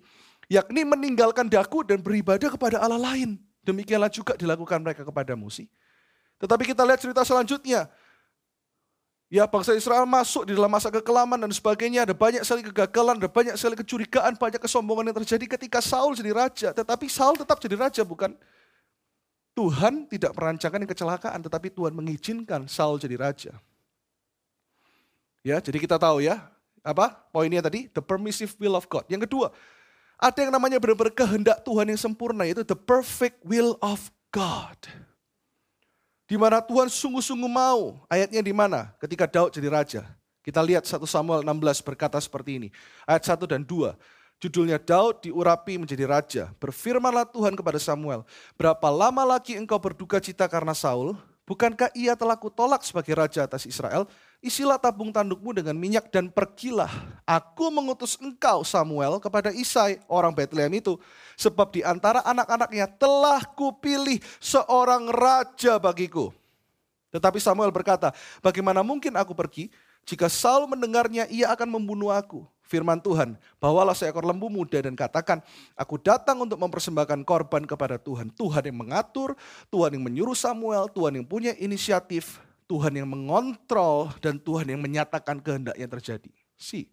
Yakni 0.51 0.83
meninggalkan 0.83 1.47
daku 1.47 1.87
dan 1.87 2.03
beribadah 2.03 2.51
kepada 2.51 2.83
Allah 2.83 2.99
lain. 2.99 3.39
Demikianlah 3.63 4.11
juga 4.11 4.35
dilakukan 4.35 4.83
mereka 4.83 5.07
kepada 5.07 5.39
Musi. 5.39 5.71
Tetapi 6.43 6.75
kita 6.75 6.83
lihat 6.83 6.99
cerita 6.99 7.23
selanjutnya. 7.23 7.87
Ya 9.31 9.47
bangsa 9.49 9.73
Israel 9.73 10.03
masuk 10.03 10.45
di 10.45 10.53
dalam 10.53 10.67
masa 10.67 10.91
kekelaman 10.91 11.39
dan 11.39 11.49
sebagainya. 11.55 12.03
Ada 12.03 12.11
banyak 12.11 12.43
sekali 12.43 12.67
kegagalan, 12.67 13.23
ada 13.23 13.31
banyak 13.31 13.55
sekali 13.55 13.79
kecurigaan, 13.79 14.35
banyak 14.35 14.59
kesombongan 14.59 15.09
yang 15.09 15.17
terjadi 15.23 15.55
ketika 15.55 15.79
Saul 15.79 16.11
jadi 16.11 16.35
raja. 16.35 16.69
Tetapi 16.75 17.07
Saul 17.07 17.39
tetap 17.39 17.57
jadi 17.63 17.79
raja 17.79 18.03
bukan? 18.03 18.35
Tuhan 19.53 20.09
tidak 20.09 20.33
merancangkan 20.33 20.81
yang 20.81 20.91
kecelakaan, 20.91 21.39
tetapi 21.45 21.69
Tuhan 21.69 21.93
mengizinkan 21.93 22.65
Saul 22.65 22.97
jadi 22.97 23.15
raja. 23.17 23.53
Ya, 25.45 25.61
jadi 25.61 25.77
kita 25.77 26.01
tahu 26.01 26.25
ya, 26.25 26.41
apa 26.81 27.13
poinnya 27.29 27.61
tadi? 27.61 27.85
The 27.91 28.01
permissive 28.01 28.57
will 28.57 28.73
of 28.73 28.89
God. 28.89 29.05
Yang 29.07 29.29
kedua, 29.29 29.53
ada 30.17 30.39
yang 30.41 30.51
namanya 30.55 30.81
benar-benar 30.81 31.13
kehendak 31.13 31.61
Tuhan 31.61 31.85
yang 31.85 31.99
sempurna, 32.01 32.49
yaitu 32.49 32.65
the 32.65 32.77
perfect 32.77 33.43
will 33.45 33.77
of 33.83 34.09
God. 34.33 34.77
Di 36.23 36.39
mana 36.39 36.63
Tuhan 36.63 36.89
sungguh-sungguh 36.89 37.51
mau. 37.51 38.01
Ayatnya 38.09 38.41
di 38.41 38.55
mana? 38.55 38.95
Ketika 38.97 39.29
Daud 39.29 39.53
jadi 39.53 39.69
raja. 39.69 40.01
Kita 40.43 40.59
lihat 40.59 40.83
1 40.83 40.99
Samuel 41.07 41.45
16 41.45 41.83
berkata 41.85 42.19
seperti 42.19 42.57
ini. 42.57 42.69
Ayat 43.05 43.27
1 43.27 43.45
dan 43.45 43.61
2. 43.61 43.95
Judulnya 44.43 44.75
Daud 44.75 45.23
diurapi 45.23 45.79
menjadi 45.79 46.03
raja. 46.03 46.43
Berfirmanlah 46.59 47.23
Tuhan 47.31 47.55
kepada 47.55 47.79
Samuel, 47.79 48.27
berapa 48.59 48.91
lama 48.91 49.23
lagi 49.23 49.55
engkau 49.55 49.79
berduka 49.79 50.19
cita 50.19 50.51
karena 50.51 50.75
Saul? 50.75 51.15
Bukankah 51.47 51.87
ia 51.95 52.11
telah 52.11 52.35
kutolak 52.35 52.83
sebagai 52.83 53.15
raja 53.15 53.47
atas 53.47 53.63
Israel? 53.63 54.03
Isilah 54.43 54.75
tabung 54.75 55.15
tandukmu 55.15 55.55
dengan 55.55 55.79
minyak 55.79 56.11
dan 56.11 56.27
pergilah. 56.27 56.91
Aku 57.23 57.71
mengutus 57.71 58.19
engkau 58.19 58.67
Samuel 58.67 59.15
kepada 59.23 59.47
Isai 59.55 60.03
orang 60.11 60.35
Bethlehem 60.35 60.75
itu. 60.75 60.99
Sebab 61.39 61.71
di 61.71 61.79
antara 61.79 62.19
anak-anaknya 62.27 62.91
telah 62.99 63.47
kupilih 63.47 64.19
seorang 64.43 65.07
raja 65.07 65.79
bagiku. 65.79 66.35
Tetapi 67.15 67.39
Samuel 67.39 67.71
berkata, 67.71 68.11
bagaimana 68.43 68.83
mungkin 68.83 69.15
aku 69.15 69.31
pergi? 69.31 69.71
Jika 70.03 70.27
Saul 70.27 70.67
mendengarnya, 70.67 71.31
ia 71.31 71.47
akan 71.47 71.79
membunuh 71.79 72.11
aku 72.11 72.43
firman 72.73 72.97
Tuhan, 72.97 73.37
bawalah 73.61 73.93
seekor 73.93 74.25
lembu 74.25 74.49
muda 74.49 74.81
dan 74.81 74.97
katakan, 74.97 75.45
aku 75.77 76.01
datang 76.01 76.41
untuk 76.41 76.57
mempersembahkan 76.57 77.21
korban 77.21 77.69
kepada 77.69 78.01
Tuhan. 78.01 78.33
Tuhan 78.33 78.65
yang 78.65 78.81
mengatur, 78.81 79.37
Tuhan 79.69 79.93
yang 79.93 80.01
menyuruh 80.01 80.33
Samuel, 80.33 80.89
Tuhan 80.89 81.21
yang 81.21 81.27
punya 81.29 81.53
inisiatif, 81.61 82.41
Tuhan 82.65 82.97
yang 82.97 83.05
mengontrol, 83.05 84.09
dan 84.17 84.41
Tuhan 84.41 84.73
yang 84.73 84.81
menyatakan 84.81 85.37
kehendak 85.37 85.77
yang 85.77 85.93
terjadi. 85.93 86.33
Si. 86.57 86.89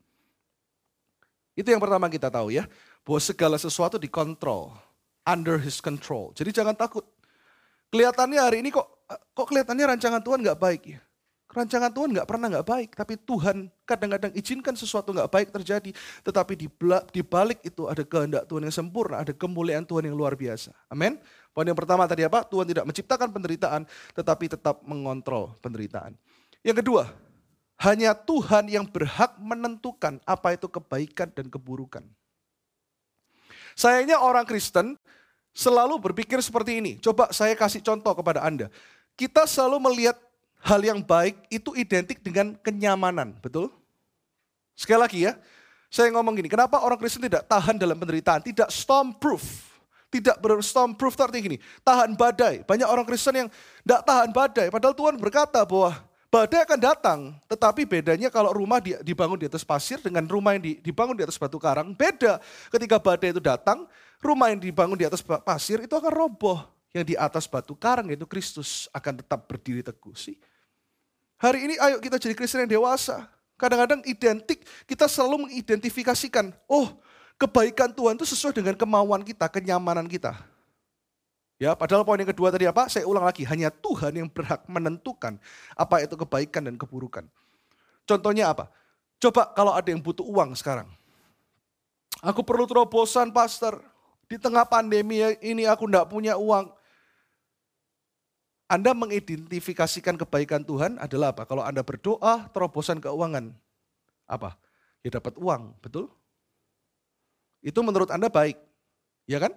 Itu 1.56 1.72
yang 1.72 1.80
pertama 1.80 2.12
kita 2.12 2.28
tahu 2.28 2.52
ya, 2.52 2.68
bahwa 3.00 3.20
segala 3.24 3.56
sesuatu 3.56 3.96
dikontrol, 3.96 4.76
under 5.24 5.56
his 5.56 5.80
control. 5.80 6.36
Jadi 6.36 6.52
jangan 6.52 6.76
takut. 6.76 7.08
Kelihatannya 7.88 8.38
hari 8.38 8.62
ini 8.62 8.70
kok 8.70 8.86
kok 9.34 9.46
kelihatannya 9.50 9.96
rancangan 9.96 10.22
Tuhan 10.22 10.44
nggak 10.44 10.60
baik 10.60 10.82
ya. 10.94 11.00
Rancangan 11.50 11.90
Tuhan 11.90 12.14
nggak 12.14 12.28
pernah 12.30 12.46
nggak 12.46 12.66
baik, 12.66 12.90
tapi 12.94 13.18
Tuhan 13.18 13.66
kadang-kadang 13.82 14.30
izinkan 14.38 14.78
sesuatu 14.78 15.10
nggak 15.10 15.26
baik 15.26 15.48
terjadi. 15.50 15.90
Tetapi 16.22 16.54
di 17.10 17.22
balik 17.26 17.58
itu 17.66 17.90
ada 17.90 18.06
kehendak 18.06 18.46
Tuhan 18.46 18.70
yang 18.70 18.74
sempurna, 18.74 19.26
ada 19.26 19.34
kemuliaan 19.34 19.82
Tuhan 19.82 20.06
yang 20.06 20.14
luar 20.14 20.38
biasa. 20.38 20.70
Amin. 20.86 21.18
Poin 21.50 21.66
yang 21.66 21.74
pertama 21.74 22.06
tadi 22.06 22.22
apa? 22.22 22.46
Tuhan 22.46 22.70
tidak 22.70 22.86
menciptakan 22.86 23.34
penderitaan, 23.34 23.82
tetapi 24.14 24.46
tetap 24.46 24.86
mengontrol 24.86 25.50
penderitaan. 25.58 26.14
Yang 26.62 26.86
kedua, 26.86 27.10
hanya 27.82 28.14
Tuhan 28.14 28.70
yang 28.70 28.86
berhak 28.86 29.34
menentukan 29.42 30.22
apa 30.22 30.54
itu 30.54 30.70
kebaikan 30.70 31.34
dan 31.34 31.50
keburukan. 31.50 32.06
Sayangnya 33.74 34.22
orang 34.22 34.46
Kristen 34.46 34.94
selalu 35.50 35.98
berpikir 35.98 36.38
seperti 36.38 36.78
ini. 36.78 36.92
Coba 37.02 37.34
saya 37.34 37.58
kasih 37.58 37.82
contoh 37.82 38.14
kepada 38.14 38.46
Anda. 38.46 38.70
Kita 39.18 39.50
selalu 39.50 39.90
melihat 39.90 40.14
hal 40.60 40.80
yang 40.80 41.00
baik 41.00 41.36
itu 41.48 41.72
identik 41.76 42.20
dengan 42.20 42.56
kenyamanan, 42.60 43.36
betul? 43.40 43.72
Sekali 44.76 45.00
lagi 45.00 45.18
ya, 45.28 45.36
saya 45.92 46.08
ngomong 46.14 46.38
gini, 46.38 46.48
kenapa 46.48 46.80
orang 46.80 46.96
Kristen 46.96 47.24
tidak 47.24 47.44
tahan 47.48 47.76
dalam 47.76 47.98
penderitaan, 47.98 48.44
tidak 48.44 48.70
storm 48.70 49.16
proof? 49.16 49.68
Tidak 50.10 50.42
berstorm 50.42 50.98
proof 50.98 51.14
itu 51.14 51.22
artinya 51.22 51.44
gini, 51.54 51.58
tahan 51.86 52.18
badai. 52.18 52.66
Banyak 52.66 52.88
orang 52.88 53.06
Kristen 53.06 53.46
yang 53.46 53.48
tidak 53.86 54.02
tahan 54.02 54.30
badai, 54.34 54.66
padahal 54.66 54.94
Tuhan 54.94 55.14
berkata 55.22 55.62
bahwa 55.62 55.94
Badai 56.30 56.62
akan 56.62 56.78
datang, 56.78 57.18
tetapi 57.50 57.82
bedanya 57.82 58.30
kalau 58.30 58.54
rumah 58.54 58.78
dibangun 58.78 59.34
di 59.34 59.50
atas 59.50 59.66
pasir 59.66 59.98
dengan 59.98 60.22
rumah 60.30 60.54
yang 60.54 60.62
dibangun 60.78 61.18
di 61.18 61.26
atas 61.26 61.34
batu 61.34 61.58
karang, 61.58 61.90
beda. 61.90 62.38
Ketika 62.70 63.02
badai 63.02 63.34
itu 63.34 63.42
datang, 63.42 63.82
rumah 64.22 64.54
yang 64.54 64.62
dibangun 64.62 64.94
di 64.94 65.02
atas 65.02 65.26
pasir 65.26 65.82
itu 65.82 65.90
akan 65.90 66.14
roboh. 66.14 66.62
Yang 66.94 67.04
di 67.10 67.16
atas 67.18 67.50
batu 67.50 67.74
karang 67.74 68.14
yaitu 68.14 68.30
Kristus 68.30 68.86
akan 68.94 69.18
tetap 69.18 69.50
berdiri 69.50 69.82
teguh 69.82 70.14
sih. 70.14 70.38
Hari 71.40 71.58
ini 71.64 71.74
ayo 71.80 71.96
kita 72.04 72.20
jadi 72.20 72.36
Kristen 72.36 72.68
yang 72.68 72.76
dewasa. 72.76 73.24
Kadang-kadang 73.56 74.04
identik, 74.04 74.64
kita 74.84 75.08
selalu 75.08 75.48
mengidentifikasikan, 75.48 76.52
oh 76.68 76.96
kebaikan 77.40 77.92
Tuhan 77.92 78.16
itu 78.16 78.28
sesuai 78.28 78.56
dengan 78.56 78.76
kemauan 78.76 79.24
kita, 79.24 79.48
kenyamanan 79.48 80.04
kita. 80.04 80.36
Ya, 81.60 81.76
padahal 81.76 82.04
poin 82.04 82.16
yang 82.16 82.28
kedua 82.28 82.48
tadi 82.48 82.64
apa? 82.64 82.88
Saya 82.88 83.04
ulang 83.04 83.24
lagi, 83.24 83.44
hanya 83.44 83.68
Tuhan 83.68 84.16
yang 84.16 84.28
berhak 84.32 84.64
menentukan 84.64 85.36
apa 85.76 86.04
itu 86.04 86.16
kebaikan 86.16 86.64
dan 86.68 86.76
keburukan. 86.80 87.28
Contohnya 88.08 88.48
apa? 88.52 88.72
Coba 89.20 89.52
kalau 89.52 89.76
ada 89.76 89.88
yang 89.92 90.00
butuh 90.00 90.24
uang 90.24 90.56
sekarang. 90.56 90.88
Aku 92.24 92.40
perlu 92.44 92.64
terobosan 92.64 93.32
pastor. 93.32 93.80
Di 94.24 94.40
tengah 94.40 94.64
pandemi 94.64 95.20
ini 95.44 95.68
aku 95.68 95.84
tidak 95.84 96.08
punya 96.08 96.36
uang. 96.40 96.72
Anda 98.70 98.94
mengidentifikasikan 98.94 100.14
kebaikan 100.14 100.62
Tuhan 100.62 100.94
adalah 101.02 101.34
apa? 101.34 101.42
Kalau 101.42 101.66
Anda 101.66 101.82
berdoa 101.82 102.46
terobosan 102.54 103.02
keuangan. 103.02 103.50
Apa? 104.30 104.54
Ya 105.02 105.18
dapat 105.18 105.34
uang, 105.42 105.74
betul? 105.82 106.06
Itu 107.58 107.82
menurut 107.82 108.14
Anda 108.14 108.30
baik. 108.30 108.54
Ya 109.26 109.42
kan? 109.42 109.50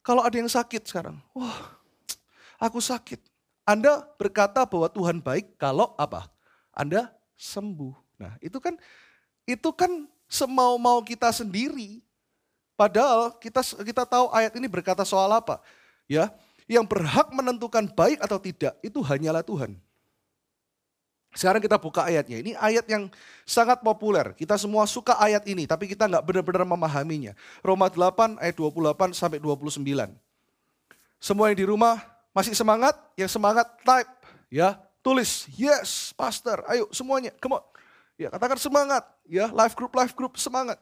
Kalau 0.00 0.24
ada 0.24 0.34
yang 0.34 0.48
sakit 0.48 0.88
sekarang, 0.88 1.20
wah 1.36 1.78
aku 2.58 2.82
sakit. 2.82 3.20
Anda 3.62 4.02
berkata 4.18 4.66
bahwa 4.66 4.90
Tuhan 4.90 5.22
baik 5.22 5.54
kalau 5.60 5.94
apa? 5.94 6.26
Anda 6.74 7.12
sembuh. 7.38 7.94
Nah 8.18 8.34
itu 8.42 8.58
kan 8.58 8.74
itu 9.46 9.70
kan 9.70 10.10
semau-mau 10.26 11.04
kita 11.06 11.30
sendiri. 11.30 12.02
Padahal 12.74 13.36
kita 13.38 13.62
kita 13.62 14.02
tahu 14.02 14.32
ayat 14.34 14.50
ini 14.58 14.66
berkata 14.66 15.06
soal 15.06 15.30
apa? 15.30 15.62
Ya, 16.10 16.34
yang 16.70 16.86
berhak 16.86 17.30
menentukan 17.34 17.90
baik 17.90 18.22
atau 18.22 18.38
tidak 18.38 18.74
itu 18.82 19.02
hanyalah 19.02 19.42
Tuhan. 19.42 19.74
Sekarang 21.32 21.64
kita 21.64 21.80
buka 21.80 22.04
ayatnya. 22.04 22.44
Ini 22.44 22.52
ayat 22.60 22.84
yang 22.92 23.08
sangat 23.48 23.80
populer. 23.80 24.36
Kita 24.36 24.60
semua 24.60 24.84
suka 24.84 25.16
ayat 25.16 25.40
ini, 25.48 25.64
tapi 25.64 25.88
kita 25.88 26.04
nggak 26.04 26.24
benar-benar 26.28 26.68
memahaminya. 26.68 27.32
Roma 27.64 27.88
8 27.88 28.36
ayat 28.36 28.52
28 28.52 29.16
sampai 29.16 29.40
29. 29.40 29.80
Semua 31.16 31.48
yang 31.48 31.56
di 31.56 31.64
rumah 31.64 32.04
masih 32.36 32.52
semangat? 32.52 32.92
Yang 33.16 33.32
semangat 33.32 33.64
type, 33.80 34.12
ya 34.52 34.76
tulis 35.00 35.48
yes, 35.56 36.12
pastor. 36.12 36.60
Ayo 36.68 36.92
semuanya, 36.92 37.32
come 37.40 37.56
on. 37.56 37.64
Ya 38.20 38.28
katakan 38.28 38.60
semangat, 38.60 39.02
ya 39.24 39.48
live 39.48 39.72
group, 39.72 39.92
live 39.96 40.12
group 40.12 40.36
semangat. 40.36 40.76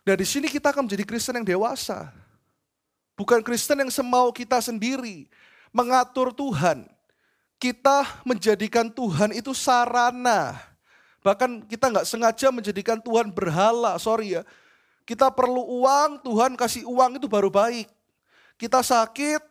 Dari 0.00 0.24
sini 0.24 0.48
kita 0.48 0.72
akan 0.72 0.88
menjadi 0.88 1.04
Kristen 1.04 1.36
yang 1.36 1.44
dewasa. 1.44 2.08
Bukan 3.18 3.42
Kristen 3.42 3.82
yang 3.82 3.90
semau 3.90 4.30
kita 4.30 4.62
sendiri, 4.62 5.26
mengatur 5.74 6.30
Tuhan 6.30 6.86
kita 7.58 8.22
menjadikan 8.22 8.86
Tuhan 8.86 9.34
itu 9.34 9.50
sarana. 9.50 10.54
Bahkan 11.26 11.66
kita 11.66 11.90
nggak 11.90 12.06
sengaja 12.06 12.48
menjadikan 12.54 13.02
Tuhan 13.02 13.34
berhala, 13.34 13.98
sorry 13.98 14.38
ya. 14.38 14.42
Kita 15.02 15.34
perlu 15.34 15.82
uang, 15.82 16.22
Tuhan 16.22 16.54
kasih 16.54 16.86
uang 16.86 17.18
itu 17.18 17.26
baru 17.26 17.50
baik. 17.50 17.90
Kita 18.54 18.78
sakit, 18.78 19.42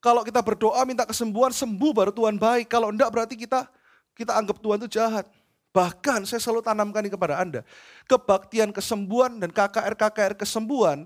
kalau 0.00 0.24
kita 0.24 0.40
berdoa 0.40 0.80
minta 0.88 1.04
kesembuhan, 1.04 1.52
sembuh 1.52 1.92
baru 1.92 2.10
Tuhan 2.10 2.40
baik. 2.40 2.72
Kalau 2.72 2.88
enggak 2.88 3.12
berarti 3.12 3.36
kita 3.36 3.68
kita 4.16 4.32
anggap 4.32 4.56
Tuhan 4.64 4.80
itu 4.80 4.90
jahat. 4.96 5.28
Bahkan 5.72 6.24
saya 6.28 6.40
selalu 6.40 6.64
tanamkan 6.64 7.04
ini 7.04 7.12
kepada 7.12 7.40
Anda. 7.40 7.60
Kebaktian 8.08 8.72
kesembuhan 8.72 9.40
dan 9.40 9.52
KKR-KKR 9.52 10.36
kesembuhan, 10.36 11.04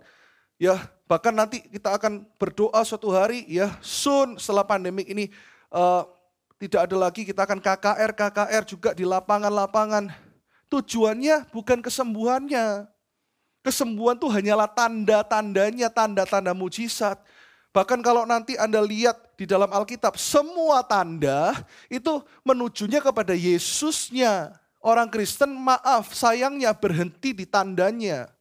ya 0.56 0.80
bahkan 1.04 1.32
nanti 1.32 1.62
kita 1.68 1.94
akan 1.96 2.24
berdoa 2.40 2.80
suatu 2.82 3.12
hari 3.12 3.44
ya 3.46 3.76
soon 3.84 4.40
setelah 4.40 4.64
pandemik 4.64 5.06
ini 5.06 5.30
uh, 5.70 6.08
tidak 6.56 6.88
ada 6.88 6.96
lagi 6.96 7.28
kita 7.28 7.44
akan 7.44 7.60
KKR, 7.60 8.10
KKR 8.16 8.64
juga 8.64 8.90
di 8.96 9.04
lapangan-lapangan. 9.04 10.08
Tujuannya 10.72 11.52
bukan 11.52 11.84
kesembuhannya. 11.84 12.88
Kesembuhan 13.60 14.16
itu 14.16 14.28
hanyalah 14.30 14.70
tanda-tandanya, 14.70 15.92
tanda-tanda 15.92 16.56
mujizat. 16.56 17.20
Bahkan 17.76 18.00
kalau 18.00 18.24
nanti 18.24 18.56
Anda 18.56 18.80
lihat 18.80 19.36
di 19.36 19.44
dalam 19.44 19.68
Alkitab, 19.68 20.16
semua 20.16 20.80
tanda 20.80 21.52
itu 21.92 22.24
menujunya 22.40 23.04
kepada 23.04 23.36
Yesusnya. 23.36 24.56
Orang 24.80 25.12
Kristen 25.12 25.52
maaf, 25.52 26.14
sayangnya 26.14 26.72
berhenti 26.72 27.36
di 27.36 27.44
tandanya. 27.44 28.32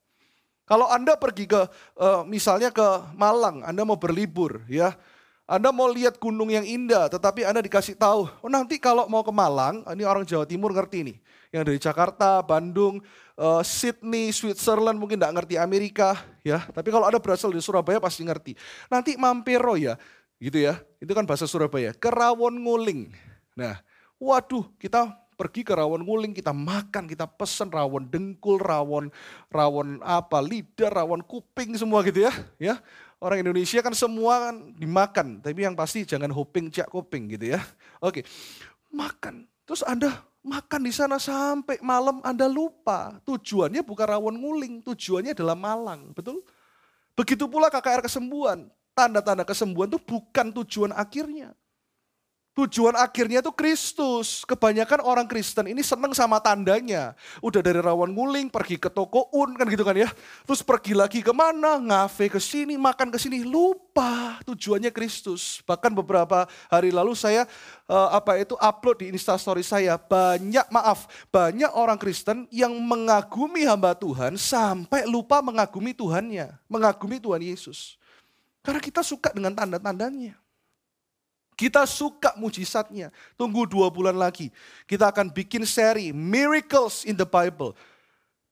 Kalau 0.65 0.89
Anda 0.89 1.13
pergi 1.13 1.45
ke 1.45 1.61
eh, 2.01 2.21
misalnya 2.25 2.73
ke 2.73 2.85
Malang, 3.13 3.61
Anda 3.61 3.85
mau 3.85 3.97
berlibur 3.97 4.65
ya, 4.65 4.97
anda 5.45 5.69
mau 5.69 5.85
lihat 5.85 6.17
gunung 6.17 6.49
yang 6.49 6.65
indah, 6.65 7.05
tetapi 7.05 7.45
Anda 7.45 7.61
dikasih 7.61 7.93
tahu, 8.01 8.25
oh 8.25 8.49
nanti 8.49 8.81
kalau 8.81 9.05
mau 9.05 9.21
ke 9.21 9.29
Malang, 9.29 9.85
ini 9.93 10.01
orang 10.01 10.25
Jawa 10.25 10.41
Timur 10.41 10.73
ngerti 10.73 11.05
nih. 11.05 11.17
Yang 11.53 11.63
dari 11.69 11.79
Jakarta, 11.79 12.41
Bandung, 12.41 12.97
uh, 13.37 13.61
Sydney, 13.61 14.33
Switzerland 14.33 14.97
mungkin 14.97 15.21
tidak 15.21 15.37
ngerti 15.37 15.61
Amerika, 15.61 16.17
ya. 16.41 16.65
Tapi 16.73 16.89
kalau 16.89 17.05
ada 17.05 17.21
berasal 17.21 17.53
dari 17.53 17.61
Surabaya 17.61 18.01
pasti 18.01 18.25
ngerti. 18.25 18.57
Nanti 18.89 19.21
mampir 19.21 19.61
ya, 19.77 20.01
gitu 20.41 20.65
ya. 20.65 20.81
Itu 20.97 21.13
kan 21.13 21.29
bahasa 21.29 21.45
Surabaya. 21.45 21.93
Kerawon 21.93 22.57
nguling. 22.65 23.13
Nah, 23.53 23.77
waduh, 24.17 24.65
kita 24.81 25.13
pergi 25.35 25.67
ke 25.67 25.75
rawon 25.75 26.01
nguling, 26.07 26.33
kita 26.33 26.55
makan, 26.55 27.05
kita 27.05 27.27
pesen 27.27 27.67
rawon 27.67 28.07
dengkul, 28.07 28.57
rawon 28.57 29.11
rawon 29.51 29.99
apa, 30.01 30.39
lidah, 30.39 30.89
rawon 30.89 31.21
kuping 31.21 31.75
semua 31.75 32.01
gitu 32.07 32.23
ya. 32.25 32.33
Ya, 32.57 32.75
orang 33.19 33.43
Indonesia 33.43 33.83
kan 33.83 33.91
semua 33.91 34.49
kan 34.49 34.55
dimakan, 34.79 35.43
tapi 35.43 35.67
yang 35.67 35.75
pasti 35.75 36.07
jangan 36.07 36.31
hoping 36.31 36.71
cak 36.71 36.87
kuping 36.87 37.29
gitu 37.35 37.53
ya. 37.53 37.61
Oke, 37.99 38.23
makan. 38.89 39.45
Terus 39.65 39.81
Anda 39.83 40.13
makan 40.45 40.81
di 40.85 40.93
sana 40.93 41.17
sampai 41.17 41.81
malam 41.81 42.21
Anda 42.21 42.45
lupa. 42.45 43.17
Tujuannya 43.25 43.81
bukan 43.81 44.07
rawon 44.07 44.35
nguling, 44.39 44.85
tujuannya 44.85 45.33
adalah 45.33 45.57
Malang, 45.57 46.13
betul? 46.13 46.45
Begitu 47.17 47.49
pula 47.49 47.71
KKR 47.71 48.05
kesembuhan. 48.05 48.69
Tanda-tanda 48.95 49.43
kesembuhan 49.43 49.91
itu 49.91 49.99
bukan 49.99 50.55
tujuan 50.63 50.95
akhirnya. 50.95 51.51
Tujuan 52.55 52.95
akhirnya 52.95 53.43
itu 53.43 53.51
Kristus. 53.51 54.47
Kebanyakan 54.47 55.03
orang 55.03 55.27
Kristen 55.27 55.67
ini 55.67 55.83
seneng 55.83 56.15
sama 56.15 56.39
tandanya. 56.39 57.11
Udah 57.43 57.59
dari 57.59 57.83
rawan 57.83 58.15
nguling, 58.15 58.47
pergi 58.47 58.79
ke 58.79 58.87
toko 58.87 59.27
un, 59.35 59.59
kan 59.59 59.67
gitu 59.67 59.83
kan 59.83 59.91
ya. 59.91 60.07
Terus 60.47 60.63
pergi 60.63 60.95
lagi 60.95 61.19
ke 61.19 61.35
mana, 61.35 61.75
ngafe 61.83 62.31
ke 62.31 62.39
sini, 62.39 62.79
makan 62.79 63.11
ke 63.11 63.19
sini. 63.19 63.43
Lupa 63.43 64.39
tujuannya 64.47 64.87
Kristus. 64.95 65.59
Bahkan 65.67 65.91
beberapa 65.99 66.47
hari 66.71 66.95
lalu 66.95 67.11
saya 67.11 67.43
uh, 67.91 68.15
apa 68.15 68.39
itu 68.39 68.55
upload 68.55 69.03
di 69.03 69.11
instastory 69.11 69.59
saya. 69.59 69.99
Banyak, 69.99 70.71
maaf, 70.71 71.11
banyak 71.35 71.75
orang 71.75 71.99
Kristen 71.99 72.47
yang 72.55 72.71
mengagumi 72.71 73.67
hamba 73.67 73.91
Tuhan 73.99 74.39
sampai 74.39 75.03
lupa 75.03 75.43
mengagumi 75.43 75.91
Tuhannya. 75.91 76.55
Mengagumi 76.71 77.19
Tuhan 77.19 77.43
Yesus. 77.43 77.99
Karena 78.63 78.79
kita 78.79 79.03
suka 79.03 79.35
dengan 79.35 79.51
tanda-tandanya. 79.51 80.44
Kita 81.55 81.87
suka 81.87 82.35
mujizatnya. 82.35 83.09
Tunggu 83.39 83.63
dua 83.63 83.87
bulan 83.87 84.19
lagi. 84.19 84.51
Kita 84.83 85.07
akan 85.07 85.31
bikin 85.31 85.63
seri 85.63 86.11
Miracles 86.11 87.07
in 87.07 87.15
the 87.15 87.23
Bible. 87.23 87.71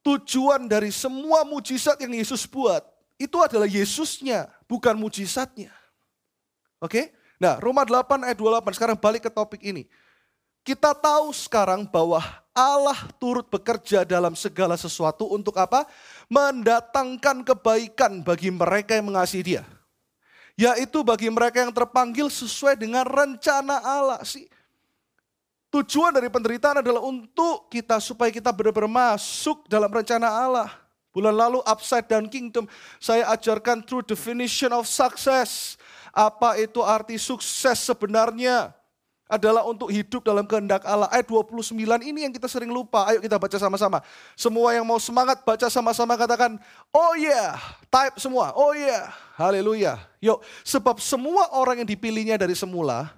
Tujuan 0.03 0.71
dari 0.71 0.91
semua 0.91 1.43
mujizat 1.43 1.99
yang 1.99 2.15
Yesus 2.15 2.47
buat. 2.47 2.83
Itu 3.19 3.43
adalah 3.43 3.67
Yesusnya, 3.67 4.47
bukan 4.67 4.95
mujizatnya. 4.95 5.71
Oke? 6.79 7.11
Nah, 7.39 7.59
Roma 7.59 7.83
8 7.83 8.23
ayat 8.23 8.39
28. 8.39 8.75
Sekarang 8.75 8.97
balik 8.99 9.27
ke 9.27 9.31
topik 9.31 9.59
ini. 9.63 9.87
Kita 10.63 10.95
tahu 10.95 11.35
sekarang 11.35 11.83
bahwa 11.83 12.23
Allah 12.55 12.95
turut 13.19 13.43
bekerja 13.51 14.07
dalam 14.07 14.31
segala 14.31 14.79
sesuatu 14.79 15.27
untuk 15.27 15.59
apa? 15.59 15.83
Mendatangkan 16.31 17.43
kebaikan 17.43 18.23
bagi 18.23 18.47
mereka 18.47 18.95
yang 18.95 19.11
mengasihi 19.11 19.43
dia 19.43 19.63
yaitu 20.53 21.01
bagi 21.01 21.29
mereka 21.29 21.65
yang 21.65 21.73
terpanggil 21.73 22.29
sesuai 22.29 22.77
dengan 22.77 23.05
rencana 23.05 23.81
Allah 23.81 24.21
sih. 24.21 24.45
Tujuan 25.73 26.13
dari 26.13 26.29
penderitaan 26.29 26.85
adalah 26.85 27.01
untuk 27.01 27.65
kita 27.73 27.97
supaya 27.97 28.29
kita 28.29 28.53
benar-benar 28.53 29.17
masuk 29.17 29.65
dalam 29.65 29.89
rencana 29.89 30.29
Allah. 30.29 30.69
Bulan 31.09 31.33
lalu 31.33 31.65
Upside 31.65 32.05
Down 32.05 32.29
Kingdom 32.29 32.69
saya 33.01 33.29
ajarkan 33.33 33.81
true 33.81 34.05
definition 34.05 34.69
of 34.69 34.85
success. 34.85 35.77
Apa 36.13 36.61
itu 36.61 36.77
arti 36.85 37.17
sukses 37.17 37.81
sebenarnya? 37.81 38.69
Adalah 39.33 39.65
untuk 39.65 39.89
hidup 39.89 40.21
dalam 40.21 40.45
kehendak 40.45 40.85
Allah. 40.85 41.09
Ayat 41.09 41.25
29 41.25 41.73
ini 42.05 42.29
yang 42.29 42.33
kita 42.33 42.45
sering 42.45 42.69
lupa. 42.69 43.09
Ayo 43.09 43.17
kita 43.17 43.41
baca 43.41 43.57
sama-sama. 43.57 44.05
Semua 44.37 44.77
yang 44.77 44.85
mau 44.85 45.01
semangat 45.01 45.41
baca 45.41 45.65
sama-sama 45.73 46.13
katakan, 46.13 46.61
oh 46.93 47.13
yeah, 47.17 47.57
type 47.89 48.21
semua, 48.21 48.53
oh 48.53 48.77
yeah, 48.77 49.09
haleluya. 49.33 49.97
Yuk, 50.21 50.45
sebab 50.61 51.01
semua 51.01 51.49
orang 51.57 51.81
yang 51.81 51.89
dipilihnya 51.89 52.37
dari 52.37 52.53
semula, 52.53 53.09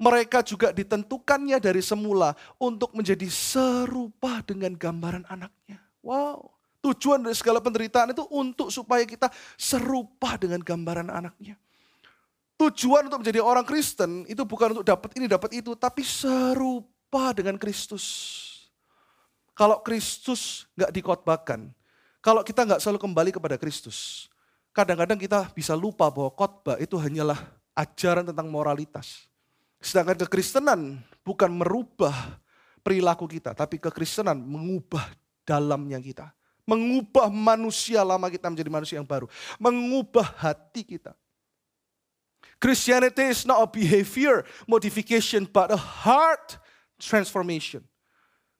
Mereka 0.00 0.40
juga 0.40 0.72
ditentukannya 0.72 1.60
dari 1.60 1.84
semula 1.84 2.32
untuk 2.56 2.96
menjadi 2.96 3.28
serupa 3.28 4.40
dengan 4.40 4.72
gambaran 4.72 5.28
anaknya. 5.28 5.76
Wow, 6.00 6.56
tujuan 6.80 7.20
dari 7.20 7.36
segala 7.36 7.60
penderitaan 7.60 8.16
itu 8.16 8.24
untuk 8.32 8.72
supaya 8.72 9.04
kita 9.04 9.28
serupa 9.60 10.40
dengan 10.40 10.64
gambaran 10.64 11.12
anaknya. 11.12 11.60
Tujuan 12.60 13.08
untuk 13.08 13.24
menjadi 13.24 13.40
orang 13.40 13.64
Kristen 13.64 14.28
itu 14.28 14.44
bukan 14.44 14.76
untuk 14.76 14.84
dapat 14.84 15.16
ini, 15.16 15.24
dapat 15.24 15.56
itu, 15.56 15.72
tapi 15.72 16.04
serupa 16.04 17.32
dengan 17.32 17.56
Kristus. 17.56 18.04
Kalau 19.56 19.80
Kristus 19.80 20.68
nggak 20.76 20.92
dikotbahkan, 20.92 21.72
kalau 22.20 22.44
kita 22.44 22.68
nggak 22.68 22.84
selalu 22.84 23.00
kembali 23.00 23.30
kepada 23.32 23.56
Kristus, 23.56 24.28
kadang-kadang 24.76 25.16
kita 25.16 25.48
bisa 25.56 25.72
lupa 25.72 26.12
bahwa 26.12 26.28
khotbah 26.36 26.76
itu 26.76 27.00
hanyalah 27.00 27.40
ajaran 27.72 28.28
tentang 28.28 28.52
moralitas. 28.52 29.24
Sedangkan 29.80 30.20
kekristenan 30.20 31.00
bukan 31.24 31.48
merubah 31.48 32.12
perilaku 32.84 33.24
kita, 33.24 33.56
tapi 33.56 33.80
kekristenan 33.80 34.36
mengubah 34.36 35.08
dalamnya 35.48 35.96
kita. 35.96 36.28
Mengubah 36.68 37.32
manusia 37.32 38.04
lama 38.04 38.28
kita 38.28 38.52
menjadi 38.52 38.68
manusia 38.68 38.96
yang 39.00 39.08
baru. 39.08 39.24
Mengubah 39.56 40.28
hati 40.44 40.84
kita. 40.84 41.16
Christianity 42.60 43.32
is 43.32 43.48
not 43.48 43.64
a 43.64 43.66
behavior 43.66 44.44
modification, 44.68 45.48
but 45.48 45.72
a 45.72 45.80
heart 45.80 46.60
transformation. 47.00 47.80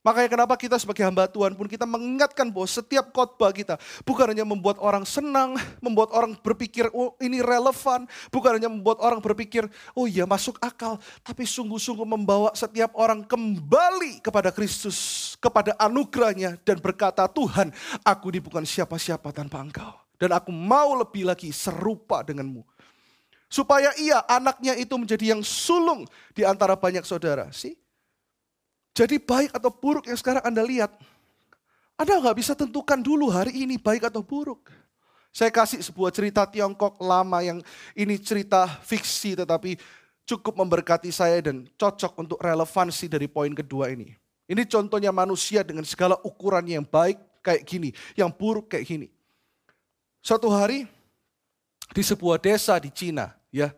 Makanya 0.01 0.33
kenapa 0.33 0.57
kita 0.57 0.81
sebagai 0.81 1.05
hamba 1.05 1.29
Tuhan 1.29 1.53
pun 1.53 1.69
kita 1.69 1.85
mengingatkan 1.85 2.49
bahwa 2.49 2.65
setiap 2.65 3.13
khotbah 3.13 3.53
kita 3.53 3.77
bukan 4.01 4.33
hanya 4.33 4.49
membuat 4.49 4.81
orang 4.81 5.05
senang, 5.05 5.61
membuat 5.85 6.09
orang 6.17 6.33
berpikir 6.41 6.89
oh 6.97 7.13
ini 7.21 7.45
relevan, 7.45 8.09
bukan 8.33 8.57
hanya 8.57 8.73
membuat 8.73 8.97
orang 9.05 9.21
berpikir 9.21 9.69
oh 9.93 10.09
iya 10.09 10.25
masuk 10.25 10.57
akal, 10.65 10.97
tapi 11.21 11.45
sungguh-sungguh 11.45 12.09
membawa 12.09 12.49
setiap 12.57 12.97
orang 12.97 13.21
kembali 13.29 14.25
kepada 14.25 14.49
Kristus, 14.49 15.37
kepada 15.37 15.77
anugerahnya 15.77 16.57
dan 16.65 16.81
berkata 16.81 17.29
Tuhan 17.29 17.69
aku 18.01 18.33
ini 18.33 18.41
bukan 18.41 18.65
siapa-siapa 18.65 19.37
tanpa 19.37 19.61
engkau. 19.61 19.93
Dan 20.17 20.33
aku 20.33 20.49
mau 20.49 20.97
lebih 20.97 21.29
lagi 21.29 21.53
serupa 21.53 22.25
denganmu. 22.25 22.65
Supaya 23.51 23.91
ia 23.99 24.23
anaknya 24.31 24.79
itu 24.79 24.95
menjadi 24.95 25.35
yang 25.35 25.43
sulung 25.43 26.07
di 26.31 26.47
antara 26.47 26.79
banyak 26.79 27.03
saudara. 27.03 27.51
Sih? 27.51 27.75
Jadi 28.95 29.19
baik 29.19 29.51
atau 29.51 29.75
buruk 29.75 30.07
yang 30.07 30.15
sekarang 30.15 30.47
Anda 30.47 30.63
lihat. 30.63 30.95
Anda 31.99 32.23
nggak 32.23 32.39
bisa 32.39 32.55
tentukan 32.55 33.03
dulu 33.03 33.27
hari 33.27 33.67
ini 33.67 33.75
baik 33.75 34.07
atau 34.07 34.23
buruk. 34.23 34.71
Saya 35.35 35.51
kasih 35.51 35.83
sebuah 35.83 36.15
cerita 36.15 36.47
Tiongkok 36.47 36.99
lama 37.03 37.43
yang 37.43 37.59
ini 37.95 38.19
cerita 38.23 38.67
fiksi 38.87 39.39
tetapi 39.39 39.79
cukup 40.27 40.59
memberkati 40.59 41.11
saya 41.11 41.43
dan 41.43 41.67
cocok 41.75 42.13
untuk 42.23 42.39
relevansi 42.39 43.11
dari 43.11 43.27
poin 43.27 43.51
kedua 43.51 43.91
ini. 43.91 44.15
Ini 44.51 44.63
contohnya 44.67 45.11
manusia 45.11 45.63
dengan 45.67 45.83
segala 45.87 46.19
ukurannya 46.23 46.83
yang 46.83 46.87
baik 46.87 47.19
kayak 47.43 47.63
gini, 47.67 47.91
yang 48.15 48.31
buruk 48.31 48.71
kayak 48.71 48.87
gini. 48.87 49.07
Suatu 50.23 50.51
hari 50.51 50.87
di 51.91 52.03
sebuah 52.03 52.43
desa 52.43 52.79
di 52.83 52.91
Cina, 52.91 53.40
ya. 53.55 53.75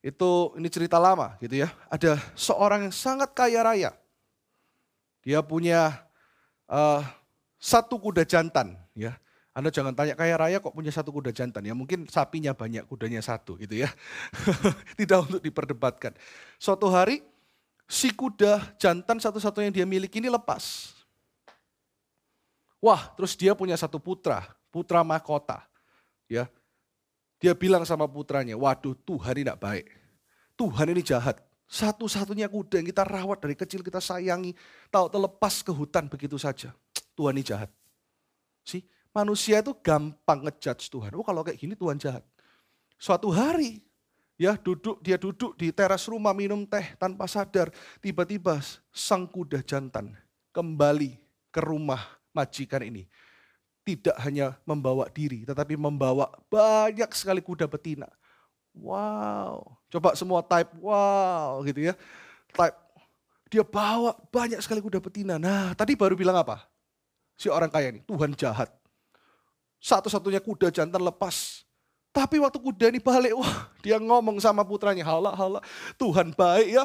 Itu 0.00 0.56
ini 0.56 0.68
cerita 0.72 0.96
lama 0.96 1.36
gitu 1.44 1.60
ya. 1.60 1.68
Ada 1.92 2.16
seorang 2.32 2.88
yang 2.88 2.94
sangat 2.94 3.36
kaya 3.36 3.60
raya. 3.60 3.92
Dia 5.20 5.44
punya 5.44 6.00
uh, 6.64 7.04
satu 7.60 8.00
kuda 8.00 8.24
jantan 8.24 8.80
ya. 8.96 9.12
Anda 9.50 9.68
jangan 9.68 9.92
tanya 9.92 10.14
kaya 10.16 10.38
raya 10.38 10.62
kok 10.62 10.72
punya 10.72 10.88
satu 10.88 11.12
kuda 11.12 11.36
jantan 11.36 11.60
ya. 11.66 11.76
Mungkin 11.76 12.08
sapinya 12.08 12.56
banyak, 12.56 12.88
kudanya 12.88 13.20
satu 13.20 13.60
gitu 13.60 13.84
ya. 13.84 13.92
Tidak 15.00 15.18
untuk 15.20 15.42
diperdebatkan. 15.44 16.16
Suatu 16.56 16.88
hari 16.88 17.20
si 17.84 18.14
kuda 18.14 18.78
jantan 18.80 19.18
satu-satunya 19.20 19.68
yang 19.68 19.76
dia 19.82 19.86
miliki 19.90 20.22
ini 20.22 20.32
lepas. 20.32 20.94
Wah, 22.80 23.12
terus 23.12 23.36
dia 23.36 23.52
punya 23.52 23.76
satu 23.76 24.00
putra, 24.00 24.48
putra 24.72 25.04
mahkota. 25.04 25.60
Ya, 26.30 26.48
dia 27.40 27.56
bilang 27.56 27.88
sama 27.88 28.04
putranya, 28.04 28.52
waduh 28.52 28.92
Tuhan 29.08 29.40
ini 29.40 29.48
tidak 29.48 29.58
baik. 29.64 29.86
Tuhan 30.60 30.86
ini 30.92 31.00
jahat. 31.00 31.40
Satu-satunya 31.64 32.52
kuda 32.52 32.84
yang 32.84 32.88
kita 32.92 33.00
rawat 33.08 33.40
dari 33.40 33.56
kecil 33.56 33.80
kita 33.80 33.96
sayangi. 33.96 34.52
Tahu 34.92 35.08
terlepas 35.08 35.64
ke 35.64 35.72
hutan 35.72 36.04
begitu 36.04 36.36
saja. 36.36 36.76
Tuhan 37.16 37.32
ini 37.32 37.40
jahat. 37.40 37.72
Si 38.60 38.84
manusia 39.16 39.64
itu 39.64 39.72
gampang 39.80 40.44
ngejudge 40.44 40.92
Tuhan. 40.92 41.16
Oh 41.16 41.24
kalau 41.24 41.40
kayak 41.40 41.56
gini 41.56 41.72
Tuhan 41.72 41.96
jahat. 41.96 42.20
Suatu 43.00 43.32
hari 43.32 43.80
ya 44.36 44.60
duduk 44.60 45.00
dia 45.00 45.16
duduk 45.16 45.56
di 45.56 45.72
teras 45.72 46.04
rumah 46.04 46.36
minum 46.36 46.68
teh 46.68 46.92
tanpa 47.00 47.24
sadar 47.24 47.72
tiba-tiba 48.04 48.60
sang 48.92 49.24
kuda 49.24 49.64
jantan 49.64 50.12
kembali 50.52 51.16
ke 51.48 51.60
rumah 51.64 52.00
majikan 52.32 52.84
ini 52.84 53.04
tidak 53.84 54.16
hanya 54.22 54.56
membawa 54.68 55.08
diri, 55.08 55.42
tetapi 55.48 55.74
membawa 55.74 56.30
banyak 56.52 57.10
sekali 57.16 57.40
kuda 57.40 57.66
betina. 57.66 58.06
Wow, 58.76 59.76
coba 59.90 60.14
semua 60.14 60.46
type 60.46 60.70
wow 60.78 61.58
gitu 61.66 61.90
ya. 61.90 61.94
Type, 62.54 62.76
dia 63.50 63.66
bawa 63.66 64.14
banyak 64.30 64.62
sekali 64.62 64.78
kuda 64.78 65.02
betina. 65.02 65.34
Nah 65.40 65.74
tadi 65.74 65.98
baru 65.98 66.14
bilang 66.14 66.38
apa? 66.38 66.70
Si 67.34 67.48
orang 67.48 67.72
kaya 67.72 67.90
ini, 67.90 68.04
Tuhan 68.04 68.36
jahat. 68.36 68.68
Satu-satunya 69.80 70.44
kuda 70.44 70.68
jantan 70.68 71.00
lepas. 71.00 71.64
Tapi 72.12 72.36
waktu 72.42 72.58
kuda 72.60 72.90
ini 72.92 73.00
balik, 73.00 73.32
wah 73.32 73.70
dia 73.80 73.96
ngomong 73.96 74.42
sama 74.42 74.60
putranya, 74.66 75.06
hala 75.06 75.32
hala, 75.32 75.60
Tuhan 75.96 76.36
baik 76.36 76.68
ya. 76.68 76.84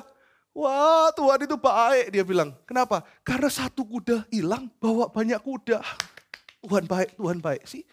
Wah 0.55 1.11
Tuhan 1.11 1.43
itu 1.43 1.59
baik, 1.59 2.15
dia 2.15 2.23
bilang. 2.23 2.55
Kenapa? 2.63 3.03
Karena 3.27 3.51
satu 3.51 3.83
kuda 3.83 4.23
hilang, 4.31 4.71
bawa 4.79 5.11
banyak 5.11 5.35
kuda. 5.43 5.83
Tuhan 6.65 6.89
baik, 6.89 7.13
Tuhan 7.13 7.37
baik 7.37 7.63
sih. 7.69 7.85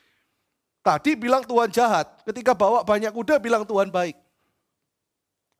Tadi 0.82 1.14
bilang 1.14 1.46
Tuhan 1.46 1.70
jahat, 1.70 2.24
ketika 2.26 2.58
bawa 2.58 2.82
banyak 2.82 3.12
kuda 3.14 3.38
bilang 3.38 3.62
Tuhan 3.62 3.92
baik. 3.92 4.18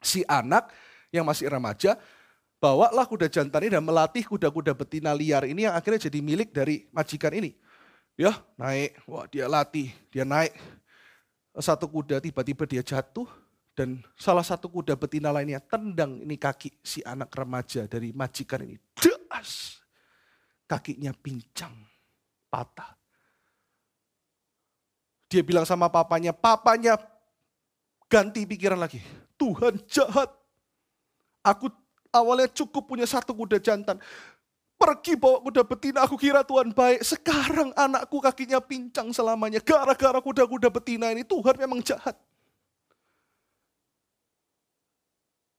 Si 0.03 0.27
anak 0.27 0.72
yang 1.14 1.22
masih 1.22 1.46
remaja, 1.46 1.94
bawalah 2.59 3.07
kuda 3.07 3.31
jantan 3.31 3.68
ini 3.68 3.79
dan 3.79 3.85
melatih 3.87 4.27
kuda-kuda 4.27 4.75
betina 4.75 5.14
liar 5.14 5.46
ini 5.46 5.68
yang 5.68 5.79
akhirnya 5.79 6.11
jadi 6.11 6.18
milik 6.18 6.51
dari 6.51 6.90
majikan 6.90 7.31
ini. 7.38 7.55
Ya, 8.18 8.35
naik, 8.59 8.98
wah 9.07 9.31
dia 9.31 9.46
latih, 9.46 9.94
dia 10.11 10.27
naik. 10.27 10.57
Satu 11.55 11.87
kuda 11.87 12.18
tiba-tiba 12.18 12.64
dia 12.64 12.83
jatuh 12.83 13.29
dan 13.79 14.01
salah 14.16 14.42
satu 14.42 14.68
kuda 14.72 14.96
betina 14.96 15.31
lainnya 15.31 15.61
tendang 15.61 16.18
ini 16.18 16.35
kaki 16.35 16.83
si 16.83 16.98
anak 17.05 17.31
remaja 17.31 17.87
dari 17.87 18.11
majikan 18.11 18.64
ini. 18.64 18.77
Das! 18.96 19.79
Kakinya 20.66 21.12
pincang, 21.12 21.77
patah. 22.48 23.01
Dia 25.33 25.40
bilang 25.40 25.64
sama 25.64 25.88
papanya, 25.88 26.37
papanya 26.37 27.01
ganti 28.05 28.45
pikiran 28.45 28.77
lagi. 28.77 29.01
Tuhan 29.40 29.81
jahat. 29.88 30.29
Aku 31.40 31.73
awalnya 32.12 32.53
cukup 32.53 32.85
punya 32.85 33.09
satu 33.09 33.33
kuda 33.33 33.57
jantan. 33.57 33.97
Pergi 34.77 35.16
bawa 35.16 35.40
kuda 35.40 35.64
betina, 35.64 36.05
aku 36.05 36.21
kira 36.21 36.45
Tuhan 36.45 36.77
baik. 36.77 37.01
Sekarang 37.01 37.73
anakku 37.73 38.21
kakinya 38.21 38.61
pincang 38.61 39.09
selamanya. 39.16 39.64
Gara-gara 39.64 40.21
kuda-kuda 40.21 40.68
betina 40.68 41.09
ini 41.09 41.25
Tuhan 41.25 41.57
memang 41.57 41.81
jahat. 41.81 42.12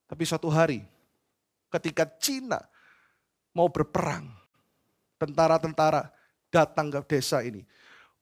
Tapi 0.06 0.24
suatu 0.30 0.54
hari 0.54 0.86
ketika 1.74 2.06
Cina 2.22 2.62
mau 3.58 3.66
berperang, 3.74 4.30
tentara-tentara 5.18 6.14
datang 6.54 6.94
ke 6.94 7.18
desa 7.18 7.42
ini 7.42 7.66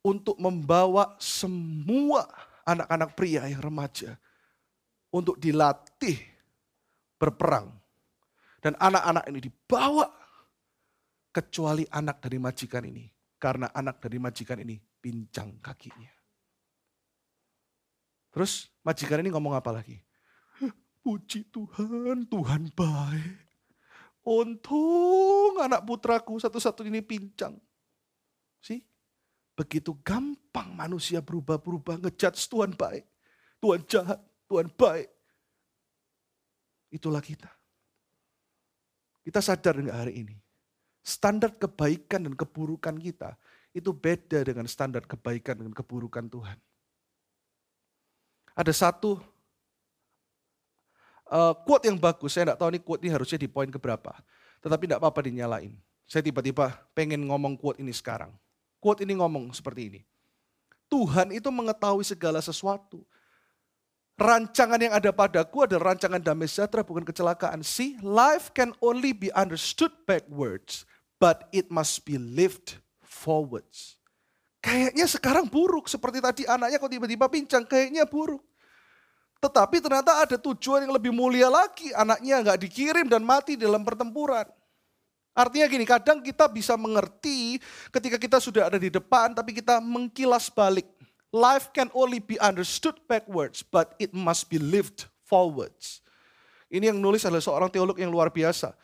untuk 0.01 0.37
membawa 0.41 1.13
semua 1.21 2.25
anak-anak 2.65 3.09
pria 3.13 3.45
yang 3.49 3.61
remaja 3.61 4.17
untuk 5.13 5.37
dilatih 5.37 6.17
berperang. 7.21 7.69
Dan 8.61 8.77
anak-anak 8.77 9.25
ini 9.29 9.39
dibawa 9.49 10.05
kecuali 11.33 11.85
anak 11.89 12.21
dari 12.21 12.37
majikan 12.37 12.85
ini. 12.85 13.09
Karena 13.41 13.73
anak 13.73 13.97
dari 14.05 14.21
majikan 14.21 14.61
ini 14.61 14.77
pincang 14.77 15.57
kakinya. 15.57 16.13
Terus 18.29 18.69
majikan 18.85 19.25
ini 19.25 19.33
ngomong 19.33 19.57
apa 19.57 19.73
lagi? 19.73 19.97
Puji 21.01 21.49
Tuhan, 21.49 22.29
Tuhan 22.29 22.69
baik. 22.77 23.49
Untung 24.21 25.57
anak 25.57 25.81
putraku 25.81 26.37
satu-satu 26.37 26.85
ini 26.85 27.01
pincang. 27.01 27.57
Sih, 28.61 28.85
Begitu 29.55 29.93
gampang 30.01 30.71
manusia 30.73 31.19
berubah-berubah 31.19 32.01
ngejudge 32.01 32.47
Tuhan 32.47 32.73
baik. 32.73 33.03
Tuhan 33.61 33.81
jahat, 33.85 34.19
Tuhan 34.47 34.67
baik. 34.73 35.09
Itulah 36.91 37.23
kita. 37.23 37.51
Kita 39.21 39.39
sadar 39.39 39.77
nggak 39.77 39.97
hari 39.97 40.13
ini? 40.25 40.35
Standar 41.01 41.53
kebaikan 41.57 42.25
dan 42.25 42.33
keburukan 42.33 42.97
kita 42.97 43.37
itu 43.71 43.95
beda 43.95 44.43
dengan 44.43 44.67
standar 44.67 45.05
kebaikan 45.07 45.61
dan 45.61 45.71
keburukan 45.71 46.27
Tuhan. 46.27 46.57
Ada 48.51 48.73
satu 48.75 49.21
uh, 51.31 51.53
quote 51.63 51.87
yang 51.87 51.97
bagus. 51.97 52.35
Saya 52.35 52.51
tidak 52.51 52.59
tahu 52.59 52.69
ini 52.75 52.79
quote 52.83 53.01
ini 53.07 53.11
harusnya 53.15 53.39
di 53.39 53.47
poin 53.47 53.71
keberapa. 53.71 54.11
Tetapi 54.61 54.83
tidak 54.85 54.99
apa-apa 54.99 55.21
dinyalain. 55.25 55.73
Saya 56.05 56.21
tiba-tiba 56.27 56.75
pengen 56.91 57.23
ngomong 57.23 57.55
quote 57.55 57.79
ini 57.79 57.95
sekarang. 57.95 58.35
Quote 58.81 59.05
ini 59.05 59.13
ngomong 59.13 59.53
seperti 59.53 59.93
ini. 59.93 60.01
Tuhan 60.89 61.29
itu 61.31 61.47
mengetahui 61.53 62.03
segala 62.03 62.41
sesuatu. 62.41 63.05
Rancangan 64.17 64.81
yang 64.81 64.93
ada 64.97 65.13
padaku 65.13 65.63
adalah 65.63 65.93
rancangan 65.93 66.19
damai 66.19 66.49
sejahtera 66.49 66.83
bukan 66.83 67.05
kecelakaan. 67.05 67.61
See, 67.61 67.95
life 68.01 68.51
can 68.51 68.73
only 68.83 69.13
be 69.13 69.29
understood 69.37 69.93
backwards, 70.09 70.83
but 71.21 71.47
it 71.55 71.69
must 71.69 72.03
be 72.03 72.17
lived 72.17 72.81
forwards. 73.01 74.01
Kayaknya 74.61 75.05
sekarang 75.09 75.45
buruk, 75.49 75.89
seperti 75.89 76.21
tadi 76.21 76.43
anaknya 76.45 76.77
kok 76.77 76.91
tiba-tiba 76.91 77.25
pincang, 77.31 77.65
kayaknya 77.65 78.05
buruk. 78.05 78.45
Tetapi 79.41 79.81
ternyata 79.81 80.21
ada 80.21 80.37
tujuan 80.37 80.85
yang 80.85 80.93
lebih 80.93 81.09
mulia 81.09 81.49
lagi, 81.49 81.89
anaknya 81.97 82.45
nggak 82.45 82.61
dikirim 82.61 83.09
dan 83.09 83.25
mati 83.25 83.57
dalam 83.57 83.81
pertempuran. 83.81 84.45
Artinya 85.31 85.67
gini, 85.71 85.87
kadang 85.87 86.19
kita 86.19 86.51
bisa 86.51 86.75
mengerti 86.75 87.55
ketika 87.87 88.19
kita 88.19 88.37
sudah 88.43 88.67
ada 88.67 88.75
di 88.75 88.91
depan, 88.91 89.31
tapi 89.31 89.55
kita 89.55 89.79
mengkilas 89.79 90.51
balik. 90.51 90.87
Life 91.31 91.71
can 91.71 91.87
only 91.95 92.19
be 92.19 92.35
understood 92.43 92.99
backwards, 93.07 93.63
but 93.63 93.95
it 93.95 94.11
must 94.11 94.51
be 94.51 94.59
lived 94.59 95.07
forwards. 95.23 96.03
Ini 96.67 96.91
yang 96.91 96.99
nulis 96.99 97.23
adalah 97.23 97.39
seorang 97.39 97.71
teolog 97.71 97.95
yang 97.95 98.11
luar 98.11 98.27
biasa. 98.27 98.75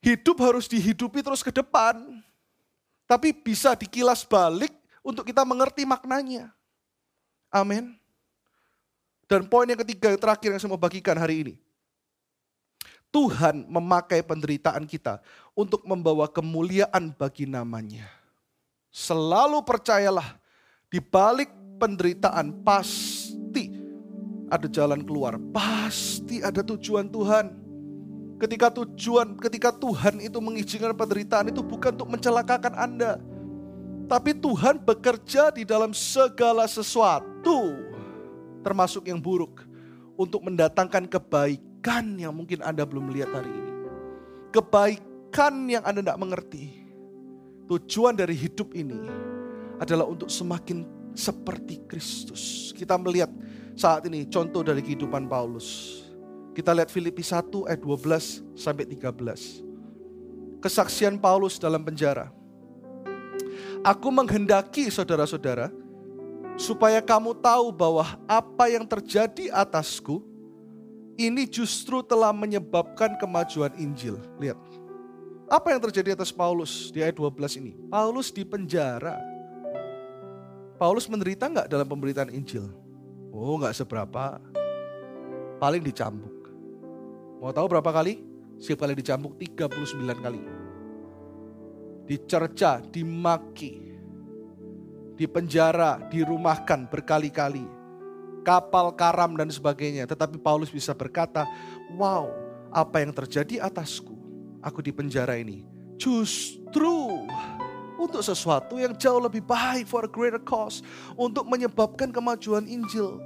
Hidup 0.00 0.40
harus 0.40 0.64
dihidupi 0.64 1.20
terus 1.20 1.44
ke 1.44 1.52
depan, 1.52 2.00
tapi 3.04 3.36
bisa 3.36 3.76
dikilas 3.76 4.24
balik 4.24 4.72
untuk 5.04 5.28
kita 5.28 5.44
mengerti 5.44 5.84
maknanya. 5.84 6.48
Amin. 7.52 7.96
Dan 9.28 9.44
poin 9.50 9.68
yang 9.68 9.80
ketiga 9.84 10.14
yang 10.14 10.20
terakhir 10.20 10.48
yang 10.54 10.60
saya 10.62 10.72
mau 10.72 10.80
bagikan 10.80 11.18
hari 11.20 11.44
ini. 11.44 11.54
Tuhan 13.16 13.64
memakai 13.64 14.20
penderitaan 14.20 14.84
kita 14.84 15.24
untuk 15.56 15.88
membawa 15.88 16.28
kemuliaan 16.28 17.16
bagi 17.16 17.48
namanya. 17.48 18.04
Selalu 18.92 19.64
percayalah, 19.64 20.36
di 20.92 21.00
balik 21.00 21.48
penderitaan 21.80 22.60
pasti 22.60 23.72
ada 24.52 24.68
jalan 24.68 25.00
keluar. 25.00 25.40
Pasti 25.48 26.44
ada 26.44 26.60
tujuan 26.60 27.08
Tuhan. 27.08 27.56
Ketika 28.36 28.68
tujuan, 28.84 29.32
ketika 29.40 29.72
Tuhan 29.72 30.20
itu 30.20 30.36
mengizinkan 30.36 30.92
penderitaan 30.92 31.48
itu 31.48 31.64
bukan 31.64 31.96
untuk 31.96 32.12
mencelakakan 32.12 32.76
Anda. 32.76 33.16
Tapi 34.12 34.36
Tuhan 34.36 34.84
bekerja 34.84 35.56
di 35.56 35.64
dalam 35.64 35.96
segala 35.96 36.68
sesuatu, 36.68 37.80
termasuk 38.60 39.08
yang 39.08 39.24
buruk, 39.24 39.64
untuk 40.20 40.44
mendatangkan 40.44 41.08
kebaikan 41.08 41.65
yang 42.18 42.34
mungkin 42.34 42.66
Anda 42.66 42.82
belum 42.82 43.14
lihat 43.14 43.30
hari 43.30 43.50
ini. 43.50 43.72
Kebaikan 44.50 45.70
yang 45.70 45.86
Anda 45.86 46.02
tidak 46.02 46.18
mengerti. 46.18 46.64
Tujuan 47.70 48.14
dari 48.14 48.34
hidup 48.34 48.74
ini 48.74 49.06
adalah 49.78 50.06
untuk 50.06 50.30
semakin 50.30 50.86
seperti 51.14 51.82
Kristus. 51.86 52.74
Kita 52.74 52.98
melihat 52.98 53.30
saat 53.78 54.06
ini 54.06 54.26
contoh 54.26 54.62
dari 54.66 54.82
kehidupan 54.82 55.30
Paulus. 55.30 56.02
Kita 56.54 56.72
lihat 56.72 56.90
Filipi 56.90 57.22
1 57.22 57.68
ayat 57.68 57.80
12 57.82 58.56
sampai 58.56 58.84
13. 58.88 60.62
Kesaksian 60.62 61.20
Paulus 61.20 61.60
dalam 61.60 61.84
penjara. 61.84 62.32
Aku 63.84 64.08
menghendaki 64.10 64.90
saudara-saudara 64.90 65.70
supaya 66.56 67.04
kamu 67.04 67.36
tahu 67.38 67.70
bahwa 67.70 68.16
apa 68.24 68.72
yang 68.72 68.88
terjadi 68.88 69.52
atasku 69.52 70.24
ini 71.16 71.48
justru 71.48 72.04
telah 72.04 72.30
menyebabkan 72.30 73.16
kemajuan 73.16 73.72
Injil. 73.80 74.20
Lihat. 74.36 74.56
Apa 75.46 75.72
yang 75.72 75.80
terjadi 75.80 76.12
atas 76.18 76.34
Paulus 76.34 76.92
di 76.92 77.00
ayat 77.00 77.16
12 77.16 77.60
ini? 77.62 77.72
Paulus 77.88 78.28
di 78.34 78.42
penjara. 78.44 79.16
Paulus 80.76 81.08
menderita 81.08 81.48
nggak 81.48 81.72
dalam 81.72 81.88
pemberitaan 81.88 82.28
Injil? 82.34 82.68
Oh 83.32 83.56
nggak 83.56 83.72
seberapa. 83.72 84.42
Paling 85.56 85.80
dicambuk. 85.80 86.52
Mau 87.40 87.52
tahu 87.54 87.66
berapa 87.68 87.90
kali? 87.94 88.20
Setiap 88.60 88.84
kali 88.84 88.92
dicambuk 88.96 89.36
39 89.40 90.24
kali. 90.24 90.42
Dicerca, 92.06 92.80
dimaki, 92.80 93.96
dipenjara, 95.16 96.06
dirumahkan 96.12 96.88
berkali-kali. 96.88 97.75
Kapal 98.46 98.94
karam 98.94 99.34
dan 99.34 99.50
sebagainya. 99.50 100.06
Tetapi 100.06 100.38
Paulus 100.38 100.70
bisa 100.70 100.94
berkata, 100.94 101.42
wow 101.98 102.30
apa 102.70 103.02
yang 103.02 103.10
terjadi 103.10 103.66
atasku, 103.66 104.14
aku 104.62 104.78
di 104.84 104.94
penjara 104.94 105.34
ini. 105.34 105.66
Justru 105.98 107.26
untuk 107.96 108.20
sesuatu 108.20 108.76
yang 108.76 108.92
jauh 108.94 109.18
lebih 109.18 109.40
baik 109.42 109.88
for 109.88 110.04
a 110.04 110.10
greater 110.10 110.40
cause. 110.40 110.84
Untuk 111.16 111.48
menyebabkan 111.48 112.12
kemajuan 112.12 112.68
Injil. 112.68 113.18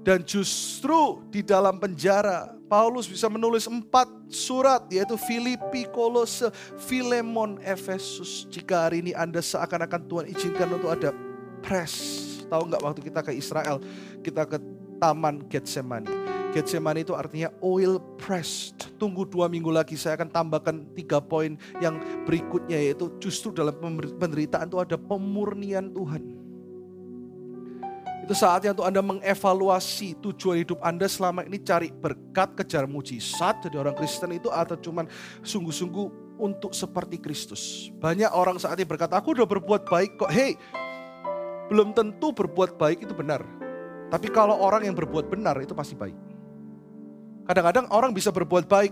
Dan 0.00 0.24
justru 0.24 1.20
di 1.28 1.44
dalam 1.44 1.76
penjara 1.76 2.56
Paulus 2.72 3.04
bisa 3.04 3.28
menulis 3.28 3.68
empat 3.68 4.08
surat 4.32 4.88
yaitu 4.88 5.14
Filipi, 5.20 5.84
Kolose, 5.92 6.48
Filemon, 6.88 7.60
Efesus. 7.60 8.48
Jika 8.48 8.88
hari 8.88 9.04
ini 9.04 9.12
Anda 9.12 9.44
seakan-akan 9.44 10.02
Tuhan 10.08 10.26
izinkan 10.32 10.72
untuk 10.72 10.88
ada 10.88 11.10
press. 11.60 12.29
Tahu 12.50 12.62
nggak 12.66 12.82
waktu 12.82 13.00
kita 13.06 13.20
ke 13.22 13.32
Israel, 13.32 13.78
kita 14.26 14.42
ke 14.44 14.58
Taman 14.98 15.46
Getsemani. 15.46 16.10
Getsemani 16.50 17.06
itu 17.06 17.14
artinya 17.14 17.54
oil 17.62 18.02
pressed. 18.18 18.90
Tunggu 18.98 19.22
dua 19.22 19.46
minggu 19.46 19.70
lagi 19.70 19.94
saya 19.94 20.18
akan 20.18 20.28
tambahkan 20.34 20.82
tiga 20.98 21.22
poin 21.22 21.54
yang 21.78 21.96
berikutnya 22.26 22.76
yaitu 22.76 23.06
justru 23.22 23.54
dalam 23.54 23.72
penderitaan 24.18 24.66
itu 24.66 24.82
ada 24.82 24.98
pemurnian 24.98 25.94
Tuhan. 25.94 26.22
Itu 28.26 28.34
saatnya 28.34 28.74
untuk 28.74 28.86
Anda 28.86 29.02
mengevaluasi 29.02 30.18
tujuan 30.22 30.62
hidup 30.62 30.78
Anda 30.82 31.06
selama 31.06 31.46
ini 31.46 31.58
cari 31.62 31.90
berkat, 31.90 32.58
kejar 32.58 32.86
mujizat 32.86 33.64
jadi 33.66 33.80
orang 33.80 33.94
Kristen 33.94 34.34
itu 34.34 34.50
atau 34.50 34.78
cuman 34.78 35.06
sungguh-sungguh 35.46 36.38
untuk 36.40 36.72
seperti 36.72 37.20
Kristus. 37.20 37.92
Banyak 38.00 38.32
orang 38.32 38.56
saat 38.56 38.78
ini 38.80 38.88
berkata, 38.88 39.18
aku 39.18 39.36
udah 39.36 39.46
berbuat 39.46 39.86
baik 39.86 40.16
kok. 40.16 40.30
Hei, 40.32 40.56
belum 41.70 41.94
tentu 41.94 42.34
berbuat 42.34 42.74
baik 42.74 43.06
itu 43.06 43.14
benar. 43.14 43.46
Tapi 44.10 44.26
kalau 44.34 44.58
orang 44.58 44.90
yang 44.90 44.98
berbuat 44.98 45.30
benar 45.30 45.54
itu 45.62 45.70
pasti 45.70 45.94
baik. 45.94 46.18
Kadang-kadang 47.46 47.86
orang 47.94 48.10
bisa 48.10 48.34
berbuat 48.34 48.66
baik 48.66 48.90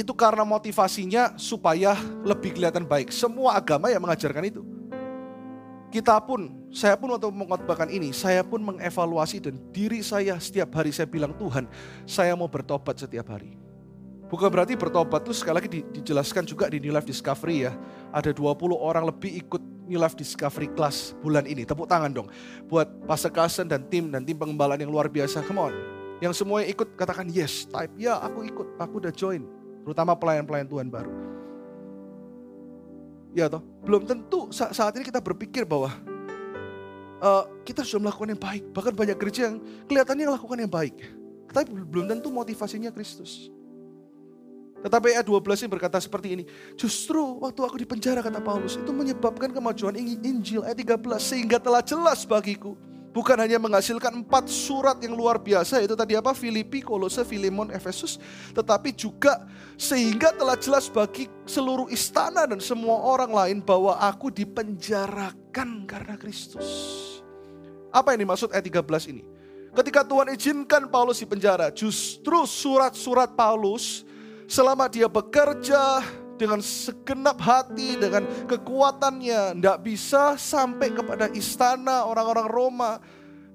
itu 0.00 0.12
karena 0.16 0.42
motivasinya 0.48 1.36
supaya 1.36 1.92
lebih 2.24 2.56
kelihatan 2.56 2.88
baik. 2.88 3.12
Semua 3.12 3.60
agama 3.60 3.92
yang 3.92 4.00
mengajarkan 4.00 4.44
itu 4.48 4.64
kita 5.96 6.18
pun, 6.18 6.50
saya 6.74 6.98
pun 6.98 7.14
waktu 7.14 7.30
mengotbahkan 7.30 7.88
ini, 7.88 8.10
saya 8.10 8.42
pun 8.42 8.58
mengevaluasi 8.60 9.38
dan 9.38 9.56
diri 9.70 10.02
saya 10.02 10.36
setiap 10.36 10.74
hari 10.76 10.90
saya 10.90 11.06
bilang 11.06 11.32
Tuhan, 11.38 11.64
saya 12.04 12.34
mau 12.34 12.50
bertobat 12.50 12.98
setiap 12.98 13.32
hari. 13.32 13.54
Bukan 14.26 14.50
berarti 14.50 14.74
bertobat 14.74 15.22
itu 15.22 15.32
sekali 15.32 15.56
lagi 15.62 15.68
dijelaskan 15.86 16.42
juga 16.42 16.66
di 16.66 16.82
New 16.82 16.90
Life 16.90 17.06
Discovery 17.06 17.70
ya. 17.70 17.72
Ada 18.10 18.34
20 18.34 18.74
orang 18.74 19.06
lebih 19.06 19.38
ikut 19.38 19.62
New 19.86 19.98
Life 20.02 20.18
Discovery 20.18 20.68
Class 20.74 21.14
bulan 21.22 21.46
ini. 21.46 21.62
Tepuk 21.62 21.86
tangan 21.86 22.10
dong. 22.10 22.28
Buat 22.66 22.90
Pastor 23.06 23.30
Carson 23.32 23.70
dan 23.70 23.86
tim 23.86 24.10
dan 24.10 24.26
tim 24.26 24.34
pengembalaan 24.36 24.82
yang 24.82 24.90
luar 24.90 25.06
biasa. 25.06 25.46
Come 25.46 25.70
on. 25.70 25.74
Yang 26.18 26.42
semuanya 26.42 26.66
ikut 26.72 26.96
katakan 26.96 27.28
yes, 27.28 27.68
type 27.68 27.92
ya 28.00 28.16
aku 28.20 28.44
ikut, 28.48 28.68
aku 28.80 28.94
udah 29.04 29.12
join. 29.12 29.44
Terutama 29.84 30.18
pelayan-pelayan 30.18 30.66
Tuhan 30.66 30.88
baru. 30.90 31.12
Ya 33.36 33.52
toh, 33.52 33.60
belum 33.84 34.08
tentu 34.08 34.48
saat 34.50 34.96
ini 34.96 35.04
kita 35.04 35.20
berpikir 35.20 35.68
bahwa 35.68 35.92
uh, 37.20 37.44
kita 37.68 37.84
sudah 37.84 38.08
melakukan 38.08 38.32
yang 38.32 38.42
baik. 38.42 38.64
Bahkan 38.72 38.92
banyak 38.96 39.16
gereja 39.20 39.52
yang 39.52 39.56
kelihatannya 39.86 40.24
melakukan 40.24 40.58
yang 40.64 40.72
baik. 40.72 40.96
Tapi 41.52 41.68
belum 41.68 42.08
tentu 42.08 42.32
motivasinya 42.32 42.88
Kristus. 42.90 43.52
Tetapi 44.86 45.18
ayat 45.18 45.26
12 45.26 45.66
ini 45.66 45.70
berkata 45.74 45.98
seperti 45.98 46.38
ini. 46.38 46.44
Justru 46.78 47.42
waktu 47.42 47.58
aku 47.66 47.74
di 47.82 47.86
penjara 47.90 48.22
kata 48.22 48.38
Paulus 48.38 48.78
itu 48.78 48.94
menyebabkan 48.94 49.50
kemajuan 49.50 49.98
Injil 49.98 50.62
ayat 50.62 50.78
13. 50.78 51.18
Sehingga 51.18 51.58
telah 51.58 51.82
jelas 51.82 52.22
bagiku 52.22 52.78
bukan 53.16 53.34
hanya 53.40 53.56
menghasilkan 53.56 54.12
empat 54.22 54.46
surat 54.46 55.00
yang 55.00 55.16
luar 55.16 55.40
biasa 55.40 55.80
itu 55.80 55.96
tadi 55.96 56.14
apa 56.14 56.36
Filipi, 56.36 56.84
Kolose, 56.84 57.24
Filemon, 57.24 57.72
Efesus, 57.72 58.20
tetapi 58.52 58.92
juga 58.92 59.48
sehingga 59.80 60.36
telah 60.36 60.54
jelas 60.60 60.92
bagi 60.92 61.24
seluruh 61.48 61.88
istana 61.88 62.44
dan 62.44 62.60
semua 62.60 63.00
orang 63.00 63.32
lain 63.32 63.58
bahwa 63.64 63.96
aku 63.98 64.28
dipenjarakan 64.28 65.88
karena 65.88 66.14
Kristus. 66.20 66.68
Apa 67.88 68.12
yang 68.12 68.28
dimaksud 68.28 68.52
ayat 68.52 68.68
13 68.68 69.16
ini? 69.16 69.24
Ketika 69.72 70.04
Tuhan 70.04 70.32
izinkan 70.32 70.88
Paulus 70.92 71.20
di 71.20 71.28
penjara, 71.28 71.72
justru 71.72 72.44
surat-surat 72.48 73.32
Paulus 73.32 74.05
selama 74.46 74.86
dia 74.90 75.10
bekerja 75.10 76.02
dengan 76.36 76.60
segenap 76.60 77.40
hati, 77.40 77.96
dengan 77.96 78.24
kekuatannya, 78.46 79.56
tidak 79.58 79.78
bisa 79.82 80.36
sampai 80.36 80.92
kepada 80.92 81.32
istana 81.32 82.04
orang-orang 82.06 82.46
Roma. 82.46 82.92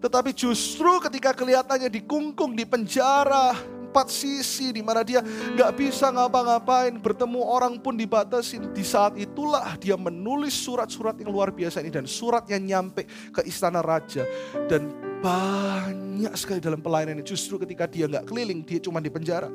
Tetapi 0.01 0.33
justru 0.33 0.97
ketika 0.97 1.31
kelihatannya 1.31 1.87
dikungkung, 1.93 2.57
di 2.57 2.65
penjara, 2.65 3.53
empat 3.91 4.07
sisi 4.07 4.71
di 4.71 4.79
mana 4.79 5.03
dia 5.03 5.21
nggak 5.21 5.71
bisa 5.77 6.09
ngapa-ngapain, 6.09 6.97
bertemu 6.97 7.43
orang 7.43 7.77
pun 7.77 7.93
dibatasi. 7.93 8.71
Di 8.73 8.81
saat 8.87 9.13
itulah 9.19 9.77
dia 9.77 9.93
menulis 9.99 10.57
surat-surat 10.57 11.19
yang 11.21 11.29
luar 11.29 11.53
biasa 11.53 11.85
ini 11.85 11.93
dan 11.93 12.09
surat 12.09 12.47
yang 12.49 12.65
nyampe 12.65 13.05
ke 13.29 13.45
istana 13.45 13.83
raja 13.83 14.25
dan 14.65 14.89
banyak 15.21 16.33
sekali 16.33 16.57
dalam 16.57 16.81
pelayanan 16.81 17.21
ini. 17.21 17.23
Justru 17.27 17.61
ketika 17.61 17.85
dia 17.85 18.09
nggak 18.09 18.25
keliling, 18.25 18.65
dia 18.65 18.81
cuma 18.81 18.97
di 18.97 19.11
penjara, 19.13 19.51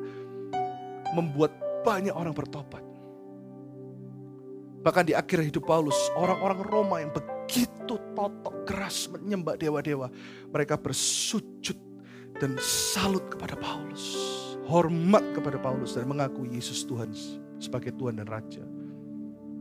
membuat 1.16 1.56
banyak 1.80 2.12
orang 2.12 2.36
bertobat. 2.36 2.84
Bahkan 4.84 5.04
di 5.08 5.14
akhir 5.16 5.50
hidup 5.50 5.64
Paulus, 5.66 5.96
orang-orang 6.14 6.60
Roma 6.62 6.96
yang 7.02 7.10
begitu 7.10 7.76
totok 8.16 8.66
keras 8.66 9.06
menyembah 9.12 9.54
dewa-dewa, 9.54 10.10
mereka 10.50 10.74
bersujud 10.74 11.78
dan 12.36 12.56
salut 12.60 13.22
kepada 13.30 13.54
Paulus. 13.56 14.18
Hormat 14.66 15.22
kepada 15.30 15.62
Paulus 15.62 15.94
dan 15.94 16.10
mengaku 16.10 16.42
Yesus 16.50 16.82
Tuhan 16.82 17.14
sebagai 17.62 17.94
Tuhan 17.94 18.18
dan 18.18 18.26
Raja. 18.26 18.66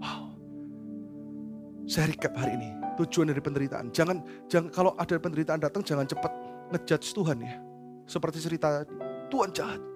Wow. 0.01 0.33
Saya 1.85 2.09
recap 2.09 2.33
hari 2.33 2.57
ini. 2.57 2.69
Tujuan 2.97 3.29
dari 3.29 3.43
penderitaan. 3.43 3.93
Jangan, 3.93 4.47
jangan 4.49 4.69
kalau 4.73 4.91
ada 4.97 5.19
penderitaan 5.19 5.61
datang 5.61 5.85
jangan 5.85 6.09
cepat 6.09 6.31
ngejudge 6.73 7.13
Tuhan 7.13 7.37
ya. 7.37 7.61
Seperti 8.09 8.41
cerita 8.41 8.81
Tuhan 9.29 9.53
jahat. 9.53 9.94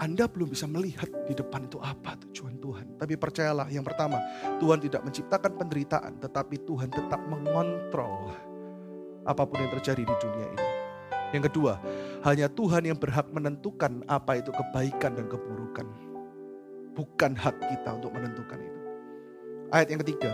Anda 0.00 0.24
belum 0.24 0.52
bisa 0.52 0.64
melihat 0.64 1.08
di 1.28 1.36
depan 1.36 1.68
itu 1.68 1.76
apa 1.82 2.16
tujuan 2.28 2.56
Tuhan. 2.62 2.86
Tapi 2.96 3.14
percayalah 3.20 3.68
yang 3.68 3.84
pertama, 3.84 4.16
Tuhan 4.56 4.80
tidak 4.80 5.04
menciptakan 5.04 5.52
penderitaan, 5.60 6.12
tetapi 6.20 6.56
Tuhan 6.64 6.88
tetap 6.88 7.20
mengontrol 7.28 8.32
apa 9.22 9.42
pun 9.46 9.60
yang 9.60 9.72
terjadi 9.78 10.02
di 10.02 10.16
dunia 10.18 10.46
ini. 10.48 10.68
Yang 11.32 11.44
kedua, 11.52 11.80
hanya 12.28 12.46
Tuhan 12.48 12.84
yang 12.84 12.98
berhak 13.00 13.28
menentukan 13.32 14.04
apa 14.04 14.40
itu 14.40 14.52
kebaikan 14.52 15.16
dan 15.16 15.26
keburukan. 15.28 15.86
Bukan 16.92 17.32
hak 17.32 17.56
kita 17.72 17.96
untuk 17.96 18.12
menentukan 18.12 18.60
itu. 18.60 18.80
Ayat 19.72 19.88
yang 19.88 20.00
ketiga, 20.04 20.32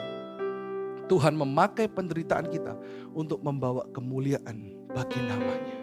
Tuhan 1.06 1.38
memakai 1.38 1.86
penderitaan 1.86 2.50
kita 2.50 2.74
untuk 3.14 3.38
membawa 3.46 3.86
kemuliaan 3.94 4.74
bagi 4.90 5.22
namanya. 5.22 5.78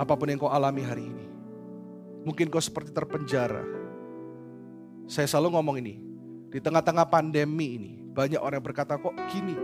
Apa 0.00 0.16
pun 0.16 0.32
yang 0.32 0.40
kau 0.40 0.48
alami 0.48 0.80
hari 0.80 1.04
ini. 1.04 1.31
Mungkin 2.22 2.50
kau 2.50 2.62
seperti 2.62 2.94
terpenjara. 2.94 3.62
Saya 5.10 5.26
selalu 5.26 5.58
ngomong 5.58 5.76
ini. 5.82 5.94
Di 6.52 6.62
tengah-tengah 6.62 7.06
pandemi 7.10 7.78
ini. 7.78 7.92
Banyak 8.12 8.38
orang 8.38 8.60
yang 8.60 8.66
berkata 8.66 9.00
kok 9.00 9.16
gini. 9.32 9.56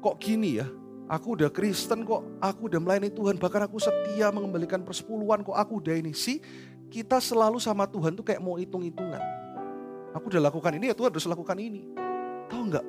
Kok 0.00 0.16
gini 0.20 0.60
ya? 0.60 0.66
Aku 1.10 1.34
udah 1.34 1.50
Kristen 1.50 2.06
kok, 2.06 2.22
aku 2.38 2.70
udah 2.70 2.78
melayani 2.78 3.10
Tuhan, 3.10 3.34
bahkan 3.34 3.66
aku 3.66 3.82
setia 3.82 4.30
mengembalikan 4.30 4.86
persepuluhan 4.86 5.42
kok, 5.42 5.58
aku 5.58 5.82
udah 5.82 5.98
ini 5.98 6.14
sih. 6.14 6.38
Kita 6.86 7.18
selalu 7.18 7.58
sama 7.58 7.82
Tuhan 7.90 8.14
tuh 8.14 8.22
kayak 8.22 8.38
mau 8.38 8.54
hitung-hitungan. 8.54 9.18
Aku 10.14 10.30
udah 10.30 10.42
lakukan 10.50 10.70
ini 10.78 10.90
ya 10.90 10.94
Tuhan 10.94 11.10
harus 11.10 11.26
lakukan 11.26 11.58
ini. 11.58 11.82
Tahu 12.46 12.62
nggak? 12.70 12.86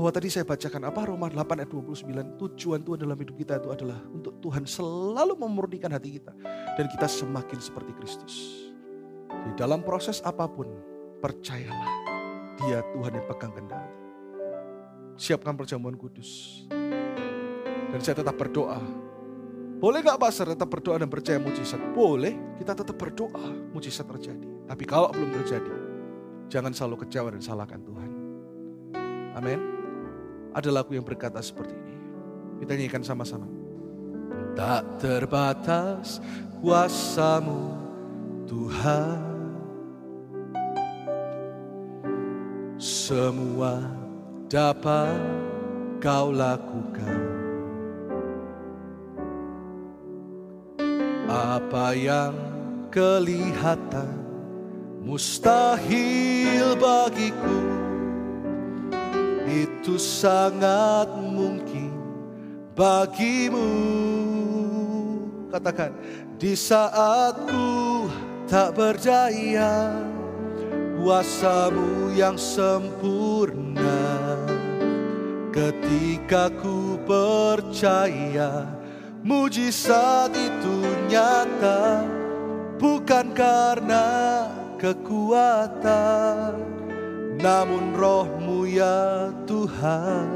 Bahwa 0.00 0.16
tadi 0.16 0.32
saya 0.32 0.48
bacakan 0.48 0.88
apa 0.88 1.12
Roma 1.12 1.28
8 1.28 1.60
ayat 1.60 1.68
29. 1.68 2.40
Tujuan 2.40 2.80
Tuhan 2.80 3.04
dalam 3.04 3.20
hidup 3.20 3.36
kita 3.36 3.60
itu 3.60 3.68
adalah 3.68 4.00
untuk 4.08 4.32
Tuhan 4.40 4.64
selalu 4.64 5.36
memurnikan 5.36 5.92
hati 5.92 6.16
kita. 6.16 6.32
Dan 6.80 6.88
kita 6.88 7.04
semakin 7.04 7.60
seperti 7.60 7.92
Kristus. 8.00 8.64
Di 9.28 9.52
dalam 9.60 9.84
proses 9.84 10.24
apa 10.24 10.48
pun, 10.48 10.72
percayalah 11.20 11.92
dia 12.64 12.80
Tuhan 12.96 13.12
yang 13.12 13.26
pegang 13.28 13.52
kendali. 13.52 13.92
Siapkan 15.20 15.52
perjamuan 15.52 16.00
kudus. 16.00 16.64
Dan 17.92 18.00
saya 18.00 18.24
tetap 18.24 18.40
berdoa. 18.40 18.80
Boleh 19.84 20.00
gak 20.00 20.16
pastor 20.16 20.56
tetap 20.56 20.72
berdoa 20.72 20.96
dan 20.96 21.12
percaya 21.12 21.36
mujizat? 21.36 21.76
Boleh, 21.92 22.56
kita 22.56 22.72
tetap 22.72 22.96
berdoa 22.96 23.52
mujizat 23.76 24.08
terjadi. 24.08 24.64
Tapi 24.64 24.84
kalau 24.88 25.12
belum 25.12 25.28
terjadi, 25.44 25.76
jangan 26.48 26.72
selalu 26.72 27.04
kecewa 27.04 27.36
dan 27.36 27.44
salahkan 27.44 27.84
Tuhan. 27.84 28.10
Amin. 29.36 29.79
Ada 30.50 30.70
lagu 30.74 30.90
yang 30.94 31.06
berkata 31.06 31.38
seperti 31.38 31.74
ini. 31.74 31.94
Kita 32.60 32.76
nyanyikan 32.76 33.04
sama-sama. 33.06 33.46
Tak 34.58 35.00
terbatas 35.00 36.18
kuasamu 36.58 37.72
Tuhan. 38.50 39.22
Semua 42.80 43.80
dapat 44.50 45.20
kau 46.02 46.34
lakukan. 46.34 47.20
Apa 51.30 51.94
yang 51.94 52.34
kelihatan 52.90 54.18
mustahil 55.00 56.74
bagiku 56.74 57.79
Itu 59.50 59.98
sangat 59.98 61.10
mungkin 61.18 61.90
bagimu. 62.78 63.70
Katakan 65.50 65.90
di 66.38 66.54
saat 66.54 67.50
ku 67.50 68.06
tak 68.46 68.78
berdaya 68.78 69.90
Kuasamu 71.00 72.14
yang 72.14 72.38
sempurna. 72.38 74.06
Ketika 75.50 76.46
ku 76.62 76.94
percaya 77.02 78.78
Mujizat 79.20 80.32
itu 80.32 80.76
nyata 81.12 82.08
bukan 82.80 83.36
karena 83.36 84.08
kekuatan 84.80 86.56
Namun 87.40 87.96
rohmu 87.96 88.68
ya 88.68 89.32
Tuhan 89.48 90.28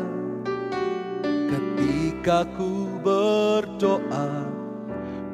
Ketika 1.25 2.49
ku 2.57 2.89
berdoa 3.05 4.49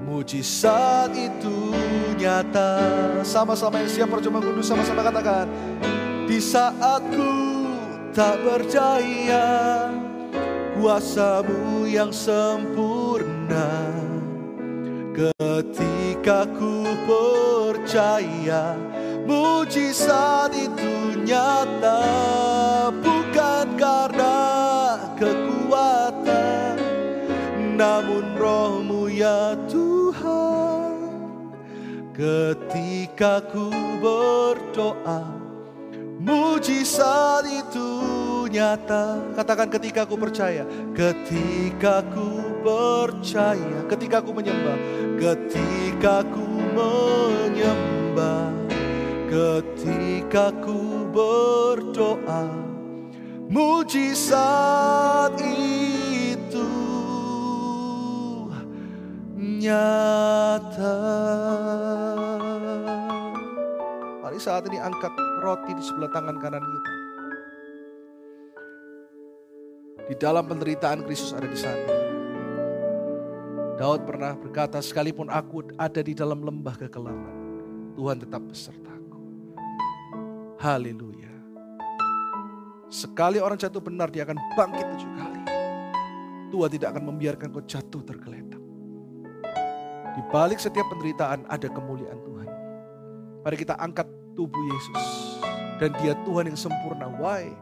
Mujizat 0.03 1.15
itu 1.15 1.71
nyata. 2.19 2.83
Sama-sama 3.23 3.79
yang 3.79 3.91
siap 3.91 4.11
percuma 4.11 4.43
kudus 4.43 4.67
sama-sama 4.67 5.07
katakan 5.07 5.47
Di 6.27 6.43
saat 6.43 7.07
ku 7.15 7.33
tak 8.11 8.43
berdaya 8.43 9.87
Kuasamu 10.81 11.85
yang 11.85 12.09
sempurna. 12.09 13.69
Ketika 15.13 16.49
ku 16.57 16.89
percaya 17.05 18.81
Mujizat 19.31 20.51
itu 20.51 21.23
nyata 21.23 22.03
Bukan 22.99 23.67
karena 23.79 24.39
kekuatan 25.15 26.75
Namun 27.79 28.35
rohmu 28.35 29.07
ya 29.07 29.55
Tuhan. 29.71 30.99
Ketika 32.11 33.47
ku 33.55 33.71
berdoa 34.03 35.23
Mujizat 36.19 37.47
itu 37.47 37.89
nyata. 38.51 39.23
Katakan 39.39 39.71
ketika 39.71 40.11
ku 40.11 40.19
percaya 40.19 40.67
Ketika 40.91 42.03
ku 42.11 42.51
percaya 42.61 43.81
ketika 43.89 44.21
aku 44.23 44.31
menyembah, 44.37 44.79
ketika 45.17 46.23
aku 46.23 46.47
menyembah, 46.77 48.60
ketika 49.31 50.51
aku 50.51 51.07
berdoa, 51.15 52.51
mujizat 53.47 55.39
itu 55.39 56.67
nyata. 59.39 60.99
Mari 64.19 64.39
saat 64.43 64.67
ini 64.67 64.83
angkat 64.83 65.15
roti 65.47 65.79
di 65.79 65.83
sebelah 65.87 66.11
tangan 66.11 66.37
kanan 66.43 66.65
kita. 66.67 66.93
Di 70.11 70.19
dalam 70.19 70.43
penderitaan 70.43 71.07
Kristus 71.07 71.31
ada 71.31 71.47
di 71.47 71.55
sana. 71.55 71.87
Daud 73.79 74.05
pernah 74.05 74.35
berkata, 74.35 74.83
sekalipun 74.83 75.31
aku 75.31 75.71
ada 75.79 76.03
di 76.03 76.13
dalam 76.13 76.43
lembah 76.45 76.77
kekelaman, 76.77 77.35
Tuhan 77.97 78.19
tetap 78.21 78.43
besertaku. 78.45 79.00
Haleluya. 80.61 81.33
Sekali 82.93 83.41
orang 83.41 83.57
jatuh 83.57 83.81
benar, 83.81 84.13
dia 84.13 84.29
akan 84.29 84.37
bangkit 84.53 84.87
tujuh 84.93 85.11
kali. 85.17 85.43
Tuhan 86.53 86.71
tidak 86.77 86.89
akan 86.93 87.05
membiarkan 87.09 87.49
kau 87.49 87.65
jatuh 87.65 88.05
tergeletak. 88.05 88.61
Di 90.13 90.23
balik 90.29 90.61
setiap 90.61 90.85
penderitaan 90.93 91.49
ada 91.49 91.65
kemuliaan 91.65 92.21
Tuhan. 92.21 92.49
Mari 93.41 93.57
kita 93.57 93.73
angkat 93.81 94.05
tubuh 94.37 94.61
Yesus. 94.69 95.01
Dan 95.81 95.97
dia 95.97 96.13
Tuhan 96.29 96.53
yang 96.53 96.61
sempurna. 96.61 97.09
Why? 97.09 97.57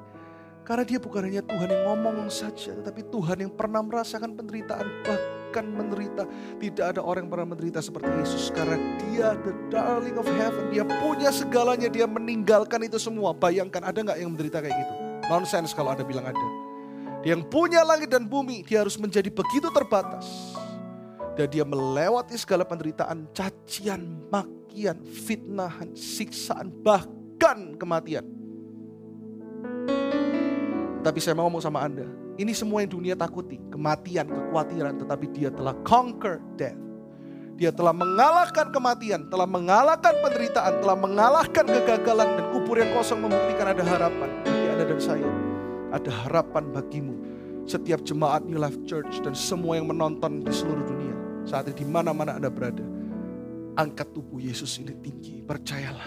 Karena 0.66 0.82
dia 0.82 0.98
bukan 0.98 1.22
hanya 1.22 1.46
Tuhan 1.46 1.70
yang 1.70 1.82
ngomong 1.86 2.26
saja, 2.26 2.74
tetapi 2.82 3.06
Tuhan 3.14 3.46
yang 3.46 3.52
pernah 3.54 3.78
merasakan 3.78 4.34
penderitaan, 4.34 5.06
bahkan 5.06 5.37
menderita. 5.52 6.28
Tidak 6.60 6.84
ada 6.96 7.00
orang 7.00 7.26
yang 7.26 7.32
pernah 7.32 7.48
menderita 7.56 7.80
seperti 7.80 8.10
Yesus, 8.20 8.52
karena 8.52 8.76
dia 9.08 9.32
the 9.40 9.54
darling 9.72 10.16
of 10.20 10.28
heaven. 10.28 10.68
Dia 10.68 10.84
punya 10.86 11.32
segalanya, 11.32 11.88
dia 11.88 12.04
meninggalkan 12.04 12.84
itu 12.84 13.00
semua. 13.00 13.32
Bayangkan 13.32 13.80
ada 13.80 13.98
nggak 13.98 14.18
yang 14.20 14.30
menderita 14.36 14.60
kayak 14.60 14.76
gitu? 14.76 14.94
Nonsense 15.28 15.72
kalau 15.72 15.96
ada 15.96 16.04
bilang 16.04 16.28
ada. 16.28 16.46
Dia 17.24 17.34
yang 17.34 17.42
punya 17.48 17.82
langit 17.82 18.12
dan 18.12 18.28
bumi, 18.28 18.62
dia 18.62 18.84
harus 18.84 18.94
menjadi 19.00 19.28
begitu 19.32 19.68
terbatas. 19.74 20.54
Dan 21.34 21.46
dia 21.50 21.62
melewati 21.62 22.34
segala 22.34 22.66
penderitaan, 22.66 23.30
cacian, 23.30 24.26
makian, 24.26 24.98
fitnahan, 25.06 25.94
siksaan, 25.94 26.70
bahkan 26.82 27.78
kematian. 27.78 28.26
Tapi 30.98 31.18
saya 31.22 31.38
mau 31.38 31.46
ngomong 31.46 31.62
sama 31.62 31.86
Anda, 31.86 32.04
ini 32.38 32.54
semua 32.54 32.86
yang 32.86 32.94
dunia 32.94 33.14
takuti, 33.18 33.58
kematian, 33.66 34.30
kekhawatiran, 34.30 34.94
tetapi 35.02 35.26
dia 35.34 35.50
telah 35.50 35.74
conquer 35.82 36.38
death. 36.54 36.78
Dia 37.58 37.74
telah 37.74 37.90
mengalahkan 37.90 38.70
kematian, 38.70 39.26
telah 39.26 39.50
mengalahkan 39.50 40.14
penderitaan, 40.22 40.78
telah 40.78 40.94
mengalahkan 40.94 41.66
kegagalan 41.66 42.38
dan 42.38 42.46
kubur 42.54 42.78
yang 42.78 42.94
kosong 42.94 43.26
membuktikan 43.26 43.74
ada 43.74 43.82
harapan 43.82 44.30
bagi 44.46 44.66
Anda 44.70 44.84
dan 44.86 45.00
saya. 45.02 45.30
Ada 45.90 46.10
harapan 46.22 46.70
bagimu. 46.70 47.14
Setiap 47.66 48.06
jemaat 48.06 48.46
New 48.46 48.62
Life 48.62 48.78
Church 48.86 49.18
dan 49.26 49.34
semua 49.34 49.74
yang 49.74 49.90
menonton 49.90 50.46
di 50.46 50.54
seluruh 50.54 50.86
dunia. 50.86 51.18
Saat 51.42 51.74
ini 51.74 51.82
di 51.82 51.86
mana-mana 51.90 52.38
Anda 52.38 52.54
berada. 52.54 52.86
Angkat 53.74 54.14
tubuh 54.14 54.38
Yesus 54.38 54.78
ini 54.78 54.94
tinggi. 55.02 55.42
Percayalah 55.42 56.06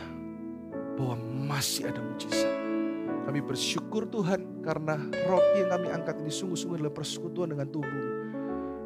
bahwa 0.96 1.20
masih 1.52 1.92
ada 1.92 2.00
mujizat 2.00 2.61
kami 3.32 3.48
bersyukur 3.48 4.12
Tuhan 4.12 4.60
karena 4.60 5.08
roti 5.08 5.64
yang 5.64 5.72
kami 5.72 5.88
angkat 5.88 6.20
ini 6.20 6.28
sungguh-sungguh 6.28 6.84
adalah 6.84 6.92
persekutuan 6.92 7.56
dengan 7.56 7.64
tubuh. 7.72 8.04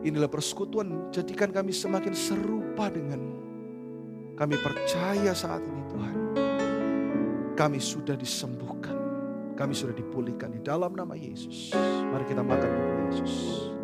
Inilah 0.06 0.30
persekutuan 0.30 1.10
jadikan 1.10 1.50
kami 1.50 1.74
semakin 1.74 2.14
serupa 2.14 2.94
denganmu. 2.94 3.42
Kami 4.38 4.56
percaya 4.62 5.34
saat 5.34 5.66
ini 5.66 5.82
Tuhan. 5.90 6.16
Kami 7.58 7.82
sudah 7.82 8.14
disembuhkan. 8.14 8.94
Kami 9.58 9.74
sudah 9.74 9.98
dipulihkan 9.98 10.54
di 10.54 10.62
dalam 10.62 10.94
nama 10.94 11.18
Yesus. 11.18 11.74
Mari 12.14 12.30
kita 12.30 12.46
makan 12.46 12.70
Yesus. 13.10 13.75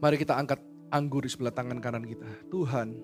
Mari 0.00 0.16
kita 0.16 0.32
angkat 0.32 0.64
anggur 0.88 1.28
di 1.28 1.30
sebelah 1.30 1.52
tangan 1.52 1.76
kanan 1.76 2.08
kita. 2.08 2.24
Tuhan, 2.48 2.96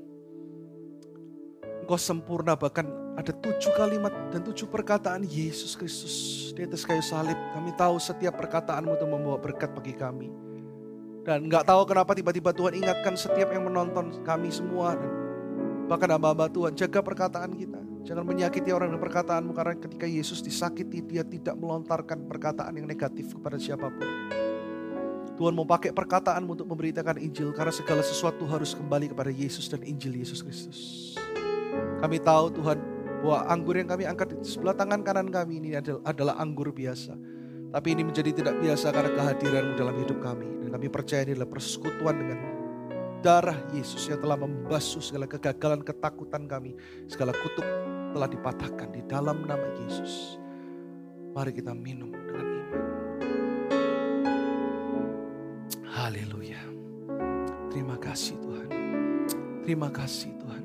Engkau 1.85 2.00
sempurna 2.00 2.56
bahkan 2.56 2.88
ada 3.20 3.30
tujuh 3.30 3.70
kalimat 3.76 4.11
dan 4.32 4.40
tujuh 4.42 4.66
perkataan 4.66 5.22
Yesus 5.22 5.76
Kristus 5.76 6.50
di 6.56 6.64
atas 6.64 6.88
kayu 6.88 7.04
salib. 7.04 7.37
Kami 7.52 7.76
tahu 7.76 8.00
setiap 8.00 8.40
perkataanmu 8.40 8.96
itu 8.96 9.06
membawa 9.06 9.37
berkat 9.37 9.76
bagi 9.76 9.92
kami. 9.92 10.32
Dan 11.22 11.52
nggak 11.52 11.68
tahu 11.68 11.85
kenapa 11.85 12.16
tiba-tiba 12.16 12.56
Tuhan 12.56 12.80
ingatkan 12.80 13.14
setiap 13.14 13.52
yang 13.52 13.68
menonton 13.68 14.24
kami 14.24 14.48
semua. 14.48 14.96
Dan 14.96 15.11
bahkan 15.92 16.11
hamba-hamba 16.11 16.48
Tuhan, 16.48 16.72
jaga 16.74 17.04
perkataan 17.04 17.52
kita. 17.54 17.80
Jangan 18.09 18.24
menyakiti 18.24 18.72
orang 18.72 18.90
dengan 18.94 19.04
perkataanmu 19.04 19.52
karena 19.52 19.74
ketika 19.76 20.06
Yesus 20.09 20.40
disakiti 20.40 21.04
dia 21.04 21.28
tidak 21.28 21.61
melontarkan 21.61 22.24
perkataan 22.24 22.78
yang 22.78 22.88
negatif 22.88 23.37
kepada 23.37 23.61
siapa 23.61 23.92
pun. 23.92 24.45
Tuhan 25.37 25.53
mau 25.53 25.68
pakai 25.68 25.92
perkataanmu 25.92 26.57
untuk 26.57 26.68
memberitakan 26.72 27.20
Injil 27.20 27.53
karena 27.53 27.68
segala 27.68 28.01
sesuatu 28.01 28.49
harus 28.49 28.72
kembali 28.72 29.12
kepada 29.12 29.29
Yesus 29.29 29.68
dan 29.68 29.85
Injil 29.85 30.16
Yesus 30.16 30.40
Kristus. 30.40 31.12
Kami 32.01 32.16
tahu 32.25 32.57
Tuhan 32.57 32.81
bahwa 33.20 33.44
anggur 33.53 33.77
yang 33.77 33.88
kami 33.88 34.09
angkat 34.09 34.33
di 34.33 34.49
sebelah 34.49 34.72
tangan 34.72 35.05
kanan 35.05 35.29
kami 35.29 35.61
ini 35.61 35.77
adalah 35.77 36.40
anggur 36.40 36.72
biasa. 36.72 37.12
Tapi 37.68 37.88
ini 37.92 38.09
menjadi 38.09 38.33
tidak 38.33 38.57
biasa 38.64 38.88
karena 38.88 39.12
kehadiranmu 39.12 39.72
dalam 39.77 39.96
hidup 40.01 40.18
kami. 40.25 40.49
Dan 40.64 40.72
kami 40.72 40.87
percaya 40.88 41.29
ini 41.29 41.37
adalah 41.37 41.53
persekutuan 41.53 42.16
dengan 42.16 42.38
darah 43.20 43.59
Yesus 43.77 44.09
yang 44.09 44.25
telah 44.25 44.40
membasuh 44.40 45.05
segala 45.05 45.29
kegagalan, 45.29 45.85
ketakutan 45.85 46.49
kami. 46.49 46.72
Segala 47.12 47.37
kutuk 47.37 47.66
telah 48.16 48.29
dipatahkan 48.33 48.88
di 48.88 49.05
dalam 49.05 49.44
nama 49.44 49.68
Yesus. 49.85 50.40
Mari 51.37 51.53
kita 51.53 51.77
minum 51.77 52.16
Haleluya. 55.96 56.61
Terima 57.72 57.96
kasih 57.96 58.37
Tuhan. 58.37 58.68
Terima 59.64 59.88
kasih 59.88 60.28
Tuhan. 60.37 60.61